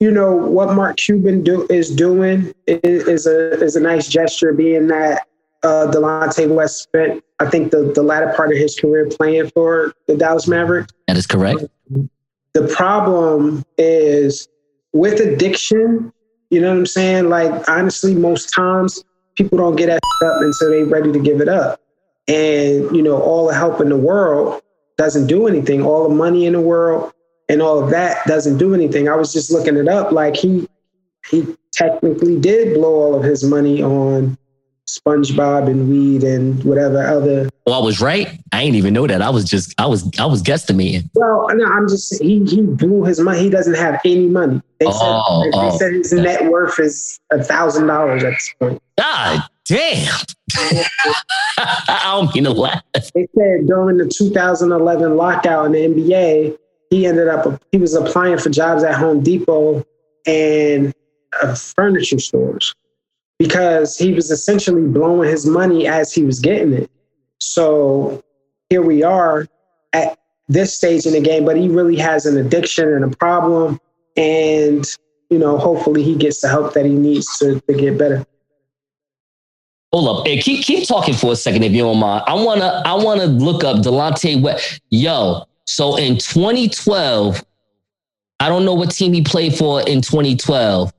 [0.00, 4.52] you know what Mark Cuban do is doing is, is a is a nice gesture,
[4.52, 5.26] being that
[5.62, 9.92] uh, Delonte West spent I think the the latter part of his career playing for
[10.06, 10.92] the Dallas Mavericks.
[11.08, 11.64] That is correct.
[12.54, 14.48] The problem is
[14.92, 16.12] with addiction.
[16.50, 17.28] You know what I'm saying?
[17.28, 21.48] Like honestly, most times people don't get that up until they're ready to give it
[21.48, 21.80] up.
[22.28, 24.62] And you know, all the help in the world
[24.96, 25.82] doesn't do anything.
[25.82, 27.12] All the money in the world
[27.48, 29.08] and all of that doesn't do anything.
[29.08, 30.12] I was just looking it up.
[30.12, 30.68] Like he
[31.28, 34.38] he technically did blow all of his money on
[34.98, 37.48] SpongeBob and weed and whatever other.
[37.66, 38.38] Well, I was right.
[38.52, 39.22] I ain't even know that.
[39.22, 41.08] I was just I was I was guesstimating.
[41.14, 43.40] Well, no, I'm just he he blew his money.
[43.40, 44.60] He doesn't have any money.
[44.78, 45.78] They said Oh, they oh.
[45.78, 48.82] said his net worth is a thousand dollars at this point.
[48.98, 50.14] God damn.
[51.58, 52.82] I don't mean to laugh.
[52.92, 56.56] They said during the 2011 lockout in the NBA,
[56.90, 59.84] he ended up he was applying for jobs at Home Depot
[60.26, 60.94] and
[61.42, 62.74] uh, furniture stores
[63.44, 66.90] because he was essentially blowing his money as he was getting it.
[67.40, 68.22] So
[68.70, 69.46] here we are
[69.92, 73.78] at this stage in the game, but he really has an addiction and a problem,
[74.16, 74.86] and
[75.28, 78.24] you know, hopefully he gets the help that he needs to, to get better.
[79.92, 80.26] Hold up.
[80.26, 82.24] Hey, keep keep talking for a second if you don't mind.
[82.26, 84.80] I wanna I wanna look up Delonte West.
[84.88, 87.44] Yo, so in 2012,
[88.40, 90.92] I don't know what team he played for in 2012,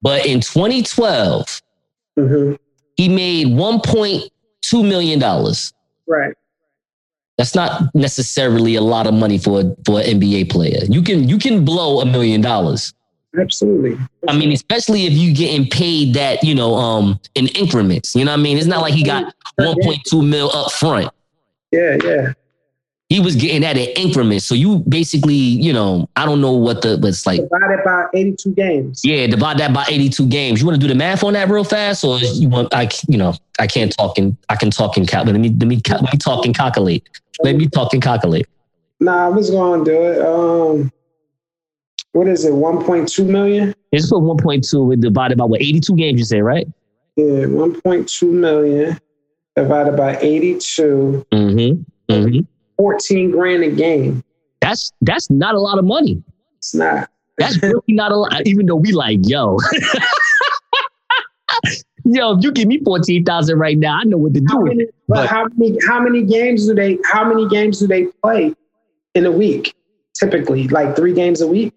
[0.00, 1.62] but in 2012,
[2.16, 2.54] hmm
[2.96, 5.72] he made 1.2 million dollars.
[6.06, 6.34] Right.
[7.38, 10.84] That's not necessarily a lot of money for for an NBA player.
[10.88, 12.94] You can you can blow a million dollars.
[13.38, 13.98] Absolutely.
[14.28, 18.14] I mean, especially if you getting paid that, you know, um, in increments.
[18.14, 18.58] You know what I mean?
[18.58, 21.10] It's not like he got 1.2 mil up front.
[21.70, 22.32] Yeah, yeah.
[23.12, 24.46] He was getting that in increments.
[24.46, 28.06] So you basically, you know, I don't know what the, but it's like, Divided by
[28.14, 29.02] 82 games.
[29.04, 30.60] yeah, divide that by 82 games.
[30.60, 32.72] You want to do the math on that real fast, or you want?
[32.72, 35.68] I, you know, I can't talk and I can talk and cal- let me let
[35.68, 37.06] me let me talk and calculate.
[37.42, 38.46] Let me talk and calculate.
[38.98, 40.26] Nah, I was going to do it.
[40.26, 40.92] Um,
[42.12, 42.52] what is it?
[42.54, 43.74] 1.2 million?
[43.92, 46.18] It's put 1.2 with divided by what 82 games.
[46.18, 46.66] You say right?
[47.16, 48.98] Yeah, 1.2 million
[49.54, 51.82] divided by 82, Mm-hmm.
[52.10, 52.40] Mm-hmm.
[52.76, 54.22] 14 grand a game.
[54.60, 56.22] That's that's not a lot of money.
[56.58, 57.08] It's not.
[57.38, 58.46] That's really not a lot.
[58.46, 59.56] Even though we like, yo,
[62.04, 64.78] yo, if you give me fourteen thousand right now, I know what to do with
[64.78, 64.94] it.
[65.08, 68.54] but But- how many how many games do they how many games do they play
[69.14, 69.74] in a week?
[70.14, 71.72] Typically, like three games a week.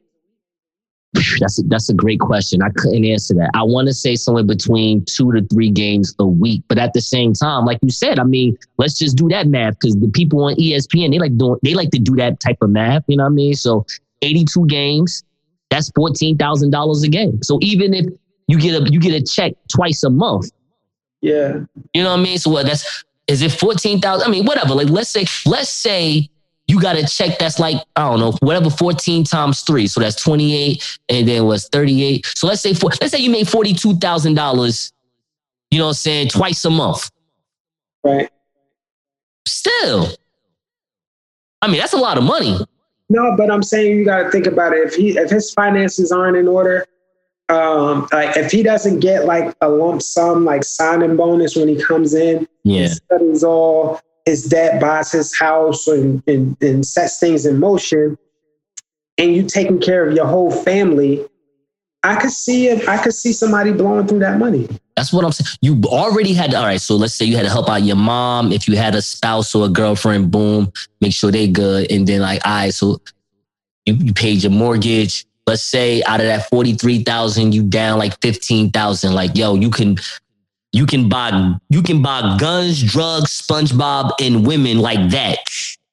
[1.39, 2.61] That's a, that's a great question.
[2.61, 3.51] I couldn't answer that.
[3.53, 7.01] I want to say somewhere between two to three games a week, but at the
[7.01, 10.43] same time, like you said, I mean, let's just do that math because the people
[10.43, 13.03] on ESPN they like doing they like to do that type of math.
[13.07, 13.53] You know what I mean?
[13.55, 13.85] So
[14.21, 15.23] eighty-two games,
[15.69, 17.41] that's fourteen thousand dollars a game.
[17.43, 18.05] So even if
[18.47, 20.51] you get a you get a check twice a month,
[21.21, 21.61] Yeah.
[21.93, 22.37] You know what I mean?
[22.37, 22.65] So what?
[22.65, 24.27] That's is it fourteen thousand?
[24.27, 24.75] I mean, whatever.
[24.75, 26.29] Like let's say let's say
[26.75, 30.21] you got a check that's like I don't know whatever fourteen times three, so that's
[30.21, 32.25] twenty eight, and then was thirty eight.
[32.35, 34.91] So let's say for, let's say you made forty two thousand dollars.
[35.71, 36.29] You know what I'm saying?
[36.29, 37.09] Twice a month.
[38.03, 38.29] Right.
[39.47, 40.09] Still,
[41.61, 42.57] I mean that's a lot of money.
[43.07, 44.79] No, but I'm saying you got to think about it.
[44.87, 46.85] If he if his finances aren't in order,
[47.47, 51.81] um, like if he doesn't get like a lump sum like signing bonus when he
[51.81, 57.19] comes in, Yeah, he settles all his debt, buys his house, and, and and sets
[57.19, 58.17] things in motion,
[59.17, 61.25] and you taking care of your whole family.
[62.03, 62.87] I could see it.
[62.87, 64.67] I could see somebody blowing through that money.
[64.95, 65.57] that's what I'm saying.
[65.61, 66.79] You already had all right.
[66.79, 68.51] So let's say you had to help out your mom.
[68.51, 70.71] If you had a spouse or a girlfriend, boom,
[71.01, 73.01] make sure they good, and then like all right, so
[73.85, 79.13] you, you paid your mortgage let's say out of that 43,000, you down like 15,000.
[79.13, 79.97] Like, yo, you can
[80.75, 85.39] you can buy you can buy guns, drugs, SpongeBob, and women like that.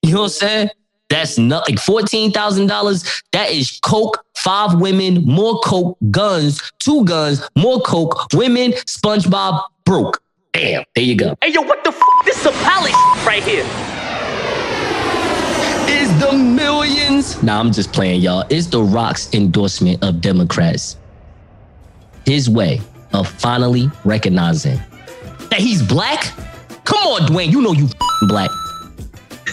[0.02, 0.70] You know what I'm saying?
[1.08, 3.22] That's not like fourteen thousand dollars.
[3.30, 10.20] That is coke, five women, more coke, guns, two guns, more coke, women, SpongeBob, broke.
[10.52, 11.36] Damn, there you go.
[11.40, 12.00] Hey, yo, what the f?
[12.24, 12.92] This is a palace
[13.24, 13.64] right here.
[15.88, 17.40] Is the millions?
[17.40, 18.44] Nah, I'm just playing, y'all.
[18.50, 20.96] Is the Rock's endorsement of Democrats
[22.24, 22.80] his way
[23.14, 24.78] of finally recognizing
[25.50, 26.32] that he's black?
[26.84, 27.88] Come on, Dwayne, you know you
[28.28, 28.50] black.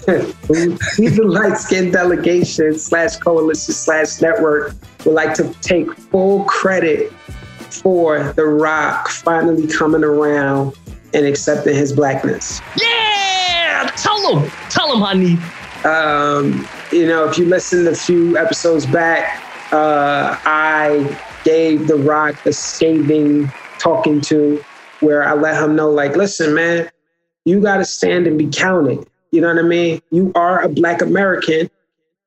[0.05, 4.73] the light skinned delegation slash coalition slash network,
[5.05, 7.11] would like to take full credit
[7.69, 10.75] for The Rock finally coming around
[11.13, 12.61] and accepting his blackness.
[12.81, 15.37] Yeah, tell him, tell him, honey.
[15.83, 22.45] Um, you know, if you listen a few episodes back, uh, I gave The Rock
[22.45, 24.63] a scathing talking to
[24.99, 26.89] where I let him know, like, listen, man,
[27.45, 29.07] you got to stand and be counted.
[29.31, 30.01] You know what I mean?
[30.11, 31.69] You are a Black American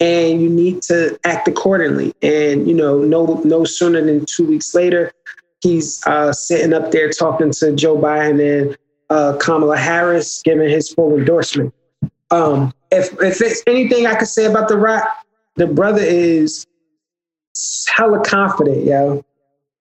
[0.00, 2.14] and you need to act accordingly.
[2.22, 5.12] And, you know, no, no sooner than two weeks later,
[5.60, 8.78] he's uh, sitting up there talking to Joe Biden and
[9.10, 11.74] uh, Kamala Harris, giving his full endorsement.
[12.30, 15.06] Um, if, if it's anything I could say about The Rock,
[15.56, 16.66] the brother is
[17.88, 19.24] hella confident, yo,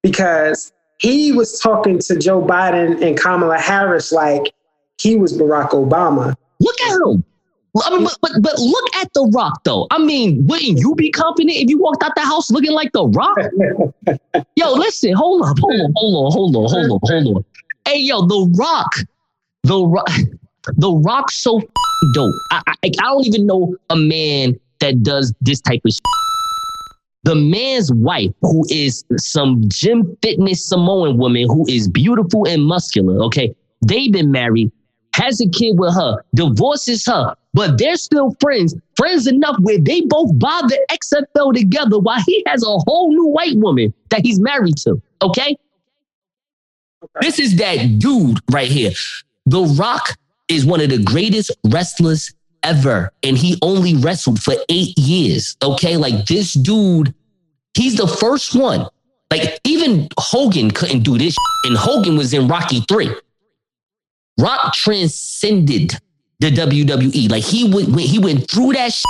[0.03, 4.53] because he was talking to Joe Biden and Kamala Harris like
[4.99, 6.36] he was Barack Obama.
[6.59, 7.24] Look at him.
[7.84, 9.88] I mean, but, but but look at the Rock though.
[9.91, 13.07] I mean, wouldn't you be confident if you walked out the house looking like the
[13.07, 13.38] Rock?
[14.55, 17.45] yo, listen, hold up, hold on, hold on, hold on, hold on, hold on.
[17.88, 18.93] Hey, yo, the Rock,
[19.63, 20.09] the Rock,
[20.78, 21.61] the Rock, so
[22.13, 22.34] dope.
[22.51, 25.93] I, I I don't even know a man that does this type of.
[25.93, 26.01] Shit.
[27.24, 33.24] The man's wife, who is some gym fitness Samoan woman who is beautiful and muscular.
[33.26, 33.55] Okay,
[33.86, 34.72] they've been married
[35.13, 40.01] has a kid with her, divorces her, but they're still friends, friends enough where they
[40.01, 44.39] both buy the XFL together while he has a whole new white woman that he's
[44.39, 45.01] married to.
[45.22, 45.57] Okay?
[47.22, 48.91] This is that dude right here.
[49.45, 50.17] The Rock
[50.47, 52.34] is one of the greatest wrestlers
[52.64, 55.55] ever, and he only wrestled for eight years.
[55.64, 55.97] Okay?
[55.97, 57.14] Like this dude,
[57.74, 58.88] he's the first one.
[59.30, 61.36] Like even Hogan couldn't do this,
[61.66, 63.16] and Hogan was in Rocky 3.
[64.39, 65.93] Rock transcended
[66.39, 67.30] the WWE.
[67.30, 69.05] Like he went, he went through that shit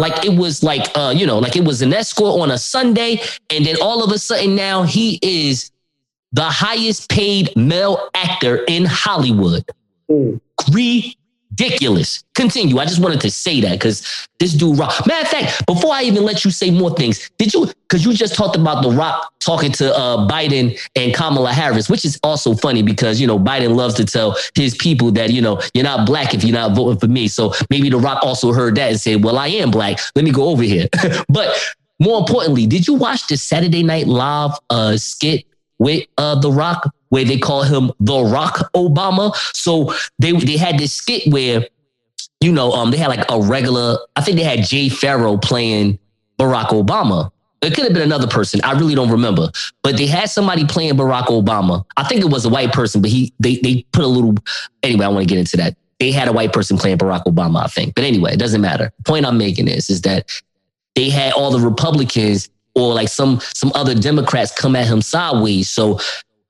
[0.00, 3.20] like it was like uh, you know, like it was an escort on a Sunday,
[3.50, 5.70] and then all of a sudden now he is
[6.32, 9.64] the highest paid male actor in Hollywood.
[10.10, 10.40] Mm
[11.60, 12.24] ridiculous.
[12.34, 12.78] Continue.
[12.78, 15.06] I just wanted to say that because this dude rock.
[15.06, 17.66] Matter of fact, before I even let you say more things, did you?
[17.88, 22.04] Because you just talked about the Rock talking to uh, Biden and Kamala Harris, which
[22.04, 25.60] is also funny because you know Biden loves to tell his people that you know
[25.74, 27.28] you're not black if you're not voting for me.
[27.28, 29.98] So maybe the Rock also heard that and said, "Well, I am black.
[30.14, 30.88] Let me go over here."
[31.28, 31.56] but
[31.98, 35.44] more importantly, did you watch the Saturday Night Live uh, skit
[35.78, 39.34] with uh, The Rock where they call him The Rock Obama.
[39.54, 41.66] So they they had this skit where,
[42.40, 43.98] you know, um, they had like a regular.
[44.16, 45.98] I think they had Jay Pharoah playing
[46.38, 47.30] Barack Obama.
[47.62, 48.60] It could have been another person.
[48.64, 49.50] I really don't remember.
[49.82, 51.84] But they had somebody playing Barack Obama.
[51.98, 54.34] I think it was a white person, but he they they put a little.
[54.82, 55.76] Anyway, I want to get into that.
[55.98, 57.94] They had a white person playing Barack Obama, I think.
[57.94, 58.90] But anyway, it doesn't matter.
[58.96, 60.30] The point I'm making is is that
[60.94, 65.68] they had all the Republicans or like some some other Democrats come at him sideways.
[65.68, 65.98] So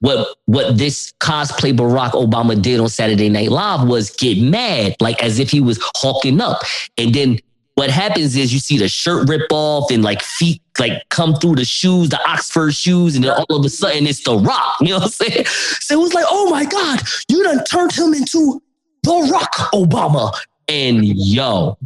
[0.00, 5.22] what what this cosplay Barack Obama did on Saturday Night Live was get mad, like
[5.22, 6.62] as if he was hawking up.
[6.98, 7.38] And then
[7.74, 11.56] what happens is you see the shirt rip off and like feet like come through
[11.56, 14.76] the shoes, the Oxford shoes, and then all of a sudden it's the rock.
[14.80, 15.46] You know what I'm saying?
[15.80, 18.62] So it was like, oh my God, you done turned him into
[19.02, 20.32] the rock Obama.
[20.68, 21.78] And yo,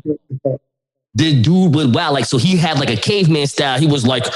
[1.15, 3.79] the dude was wow, like so he had like a caveman style.
[3.79, 4.27] He was like,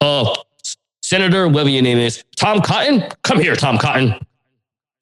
[0.00, 0.34] uh,
[1.04, 4.14] Senator, whatever your name is, Tom Cotton, come here, Tom Cotton.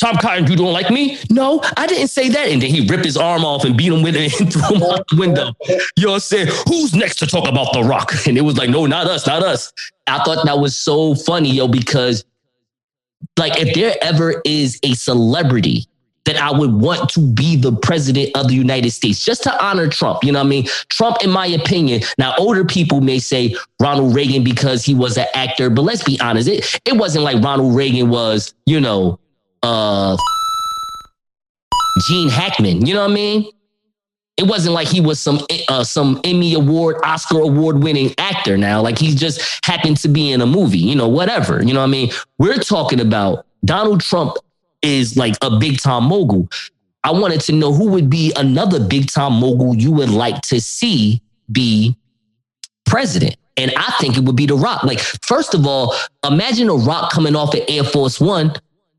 [0.00, 1.16] Tom Cotton, you don't like me?
[1.30, 2.48] No, I didn't say that.
[2.48, 4.82] And then he ripped his arm off and beat him with it and threw him
[4.82, 5.52] out the window.
[5.96, 6.48] You know what I'm saying?
[6.66, 8.12] Who's next to talk about The Rock?
[8.26, 9.72] And it was like, no, not us, not us.
[10.08, 12.24] I thought that was so funny, yo, because
[13.38, 15.86] like if there ever is a celebrity
[16.24, 19.88] that I would want to be the president of the United States just to honor
[19.88, 20.22] Trump.
[20.22, 20.66] You know what I mean?
[20.88, 25.26] Trump, in my opinion, now older people may say Ronald Reagan because he was an
[25.34, 29.18] actor, but let's be honest, it, it wasn't like Ronald Reagan was, you know,
[29.62, 30.16] uh,
[32.08, 32.86] Gene Hackman.
[32.86, 33.50] You know what I mean?
[34.38, 38.80] It wasn't like he was some uh, some Emmy award, Oscar award winning actor now.
[38.80, 41.62] Like he just happened to be in a movie, you know, whatever.
[41.62, 42.10] You know what I mean?
[42.38, 44.36] We're talking about Donald Trump
[44.82, 46.48] is like a big time mogul.
[47.04, 50.60] I wanted to know who would be another big time mogul you would like to
[50.60, 51.20] see
[51.50, 51.96] be
[52.86, 53.36] president.
[53.56, 54.82] And I think it would be The Rock.
[54.84, 58.54] Like, first of all, imagine The Rock coming off at Air Force One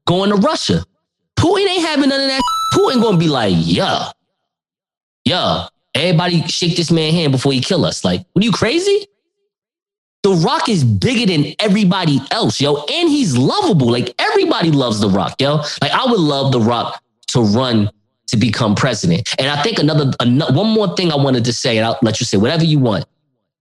[0.05, 0.83] going to Russia.
[1.37, 2.41] Putin ain't having none of that.
[2.73, 4.11] Putin gonna be like, yeah,
[5.25, 8.03] yeah, everybody shake this man hand before he kill us.
[8.03, 9.07] Like, what are you crazy?
[10.23, 13.89] The Rock is bigger than everybody else, yo, and he's lovable.
[13.89, 15.57] Like everybody loves The Rock, yo.
[15.81, 17.91] Like I would love The Rock to run
[18.27, 19.27] to become president.
[19.37, 22.25] And I think another, one more thing I wanted to say, and I'll let you
[22.25, 23.05] say whatever you want.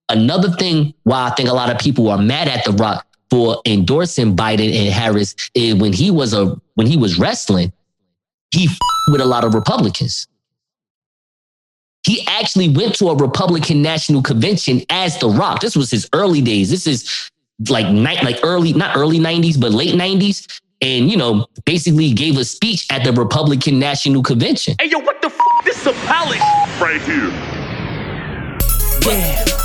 [0.08, 3.60] Another thing why I think a lot of people are mad at The Rock for
[3.66, 7.72] endorsing Biden and Harris is when he was a when he was wrestling,
[8.50, 8.68] he
[9.10, 10.28] with a lot of Republicans.
[12.04, 15.60] He actually went to a Republican National Convention as The Rock.
[15.60, 16.68] This was his early days.
[16.70, 17.30] This is
[17.68, 20.60] like night, like early, not early 90s, but late 90s.
[20.80, 24.74] And, you know, basically gave a speech at the Republican National Convention.
[24.80, 25.38] Hey, yo, what the f?
[25.64, 26.40] This is a palace
[26.80, 27.30] right here.
[29.06, 29.61] Yeah.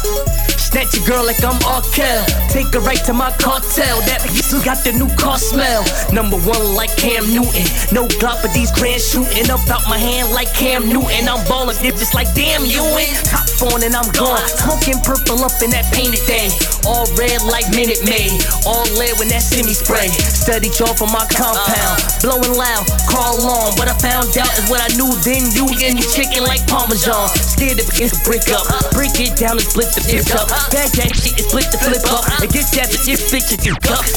[0.77, 2.23] Snatch a girl like I'm Arkell.
[2.53, 3.97] Take her right to my cartel.
[4.05, 5.81] That still got the new car smell.
[6.13, 7.65] Number one like Cam Newton.
[7.89, 11.25] No glop, but these grand shooting up out my hand like Cam Newton.
[11.27, 13.09] I'm ballin' dip just like damn you in.
[13.25, 14.45] Top phone and I'm gone.
[14.61, 16.53] Smoking purple up in that painted thing.
[16.87, 18.39] All red like Minute Maid.
[18.63, 20.07] All lead when that semi spray.
[20.07, 21.99] Study y'all from my compound.
[22.23, 23.75] Blowing loud, call long.
[23.75, 25.51] What I found out is what I knew then.
[25.51, 27.27] You and your chicken like Parmesan.
[27.35, 28.63] Scared to begin to break up.
[28.95, 30.47] Break it down and split the bitch up.
[30.71, 32.23] Bag that shit and split the flip up.
[32.39, 34.07] And get that bitch, bitch you duck.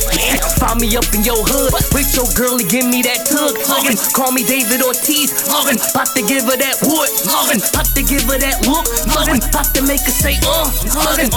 [0.63, 1.75] Find me up in your hood.
[1.91, 3.59] With your girl and give me that tug.
[3.67, 3.99] Tuggin'.
[4.15, 5.35] Call me David Ortiz.
[5.51, 5.83] Muggin'.
[5.91, 7.11] About to give her that wood.
[7.27, 7.59] Muggin'.
[7.59, 8.87] About to give her that look.
[9.11, 9.43] Muggin'.
[9.43, 10.71] About to make her say, uh.
[10.95, 11.35] Muggin'.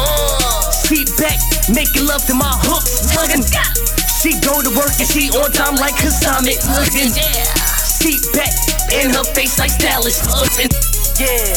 [0.83, 1.39] Sit back,
[1.71, 3.07] making love to my hooks.
[3.15, 3.47] Muggin'.
[4.19, 6.59] She go to work and she on time like Kasami.
[6.67, 7.15] Muggin'.
[7.79, 8.51] Sit back,
[8.91, 10.19] in her face like Dallas.
[10.27, 10.71] Muggin'.
[11.15, 11.55] Yeah.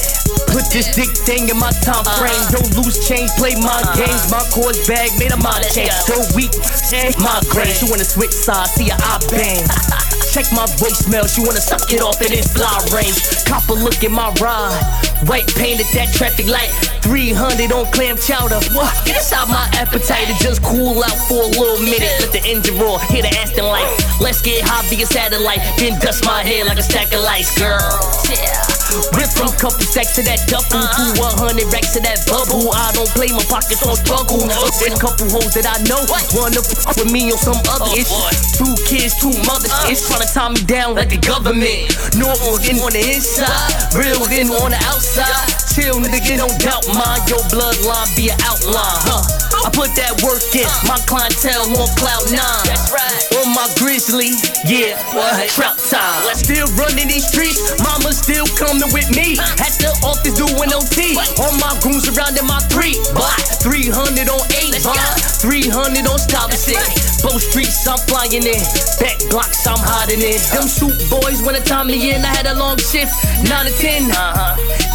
[0.55, 2.47] Put this dick thing in my time frame.
[2.55, 4.31] Don't lose change, play my games.
[4.31, 5.91] My course bag made a mind change.
[6.07, 6.55] So weak,
[7.19, 7.75] my grain.
[7.75, 9.67] She wanna switch sides, see her eye bang.
[10.37, 13.17] Check my voicemail, she wanna suck it off in this fly range.
[13.49, 14.77] Cop a look at my ride.
[15.25, 16.69] White painted that traffic light.
[17.01, 18.61] 300 on clam chowder.
[18.77, 18.93] What?
[19.07, 22.13] Get inside my appetite and just cool out for a little minute.
[22.21, 23.89] Let the engine roar, hit the Aston light.
[24.21, 25.65] Let's get high via satellite.
[25.79, 27.81] Then dust my hair like a stack of lights, girl.
[28.29, 28.61] Yeah.
[29.17, 30.79] Rip from couple stacks to that duffel.
[30.79, 31.15] Uh-huh.
[31.17, 32.71] Two 100 racks to that bubble.
[32.71, 34.43] I don't play my pockets on struggle.
[34.43, 36.03] Oh, there's a couple hoes that I know.
[36.35, 38.11] Wanna fuck with me on some other oh, ish.
[38.55, 39.71] Two kids, two mothers.
[39.71, 39.91] Uh-huh.
[39.91, 41.93] It's trying tie me down like the government.
[42.19, 43.71] Normal then on the inside.
[43.95, 45.47] Real then on the outside.
[45.73, 47.23] Chill, nigga, don't doubt mine.
[47.29, 49.23] Your bloodline be an outline, huh?
[49.65, 50.69] I put that work in.
[50.87, 52.67] My clientele on cloud nine.
[52.69, 53.43] That's right.
[53.43, 55.49] On my grizzly, yeah, what?
[55.49, 56.23] Trap time.
[56.37, 57.61] Still running these streets.
[57.83, 59.37] Mama still coming with me.
[59.63, 61.17] At the office doing OT.
[61.41, 62.97] All my goons around in my three.
[63.13, 64.97] But 300 on 8 bar.
[65.45, 67.16] 300 on stop and Stuyvesant.
[67.23, 68.63] Both streets I'm flying in.
[69.01, 70.41] Back blocks I'm hiding in.
[70.53, 72.23] Them shoot boys when the time me in.
[72.23, 73.13] I had a long shift,
[73.45, 74.09] 9 to 10.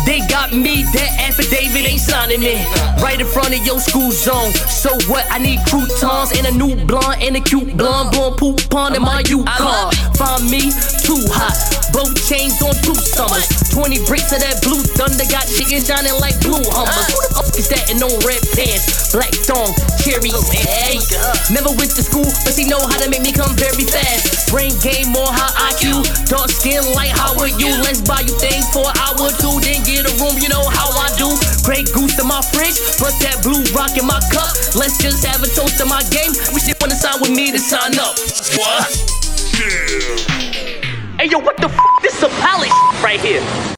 [0.06, 2.62] They got me, that affidavit ain't signing it.
[3.02, 4.52] Right in front of your school zone.
[4.70, 5.26] So what?
[5.30, 8.12] I need croutons and a new blonde and a cute blonde.
[8.12, 9.92] Blowing poop pond in my Yukon.
[10.16, 10.72] Find me
[11.04, 11.81] too hot.
[11.92, 13.48] Both chains on two summers.
[13.72, 15.28] 20 bricks of that blue thunder.
[15.28, 17.08] Got chicken shining like blue hummers.
[17.12, 19.12] Who the fuck is that in no red pants?
[19.12, 20.32] Black thong, cherry.
[20.32, 21.00] Oh, hey,
[21.52, 24.48] never went to school, but she know how to make me come very fast.
[24.52, 26.04] Brain game more high IQ.
[26.32, 27.76] Dark skin like how are you?
[27.84, 30.39] Let's buy you things for an hour or two, then get a room.
[30.39, 31.28] You know how I do.
[31.68, 34.52] Grey goose in my fridge, but that blue rock in my cup.
[34.76, 36.32] Let's just have a toast to my game.
[36.56, 38.16] We should wanna sign with me to sign up.
[38.56, 38.88] What?
[39.60, 40.41] Yeah.
[41.22, 41.80] Hey, yo, what the f?
[42.02, 43.62] This is a palace right here.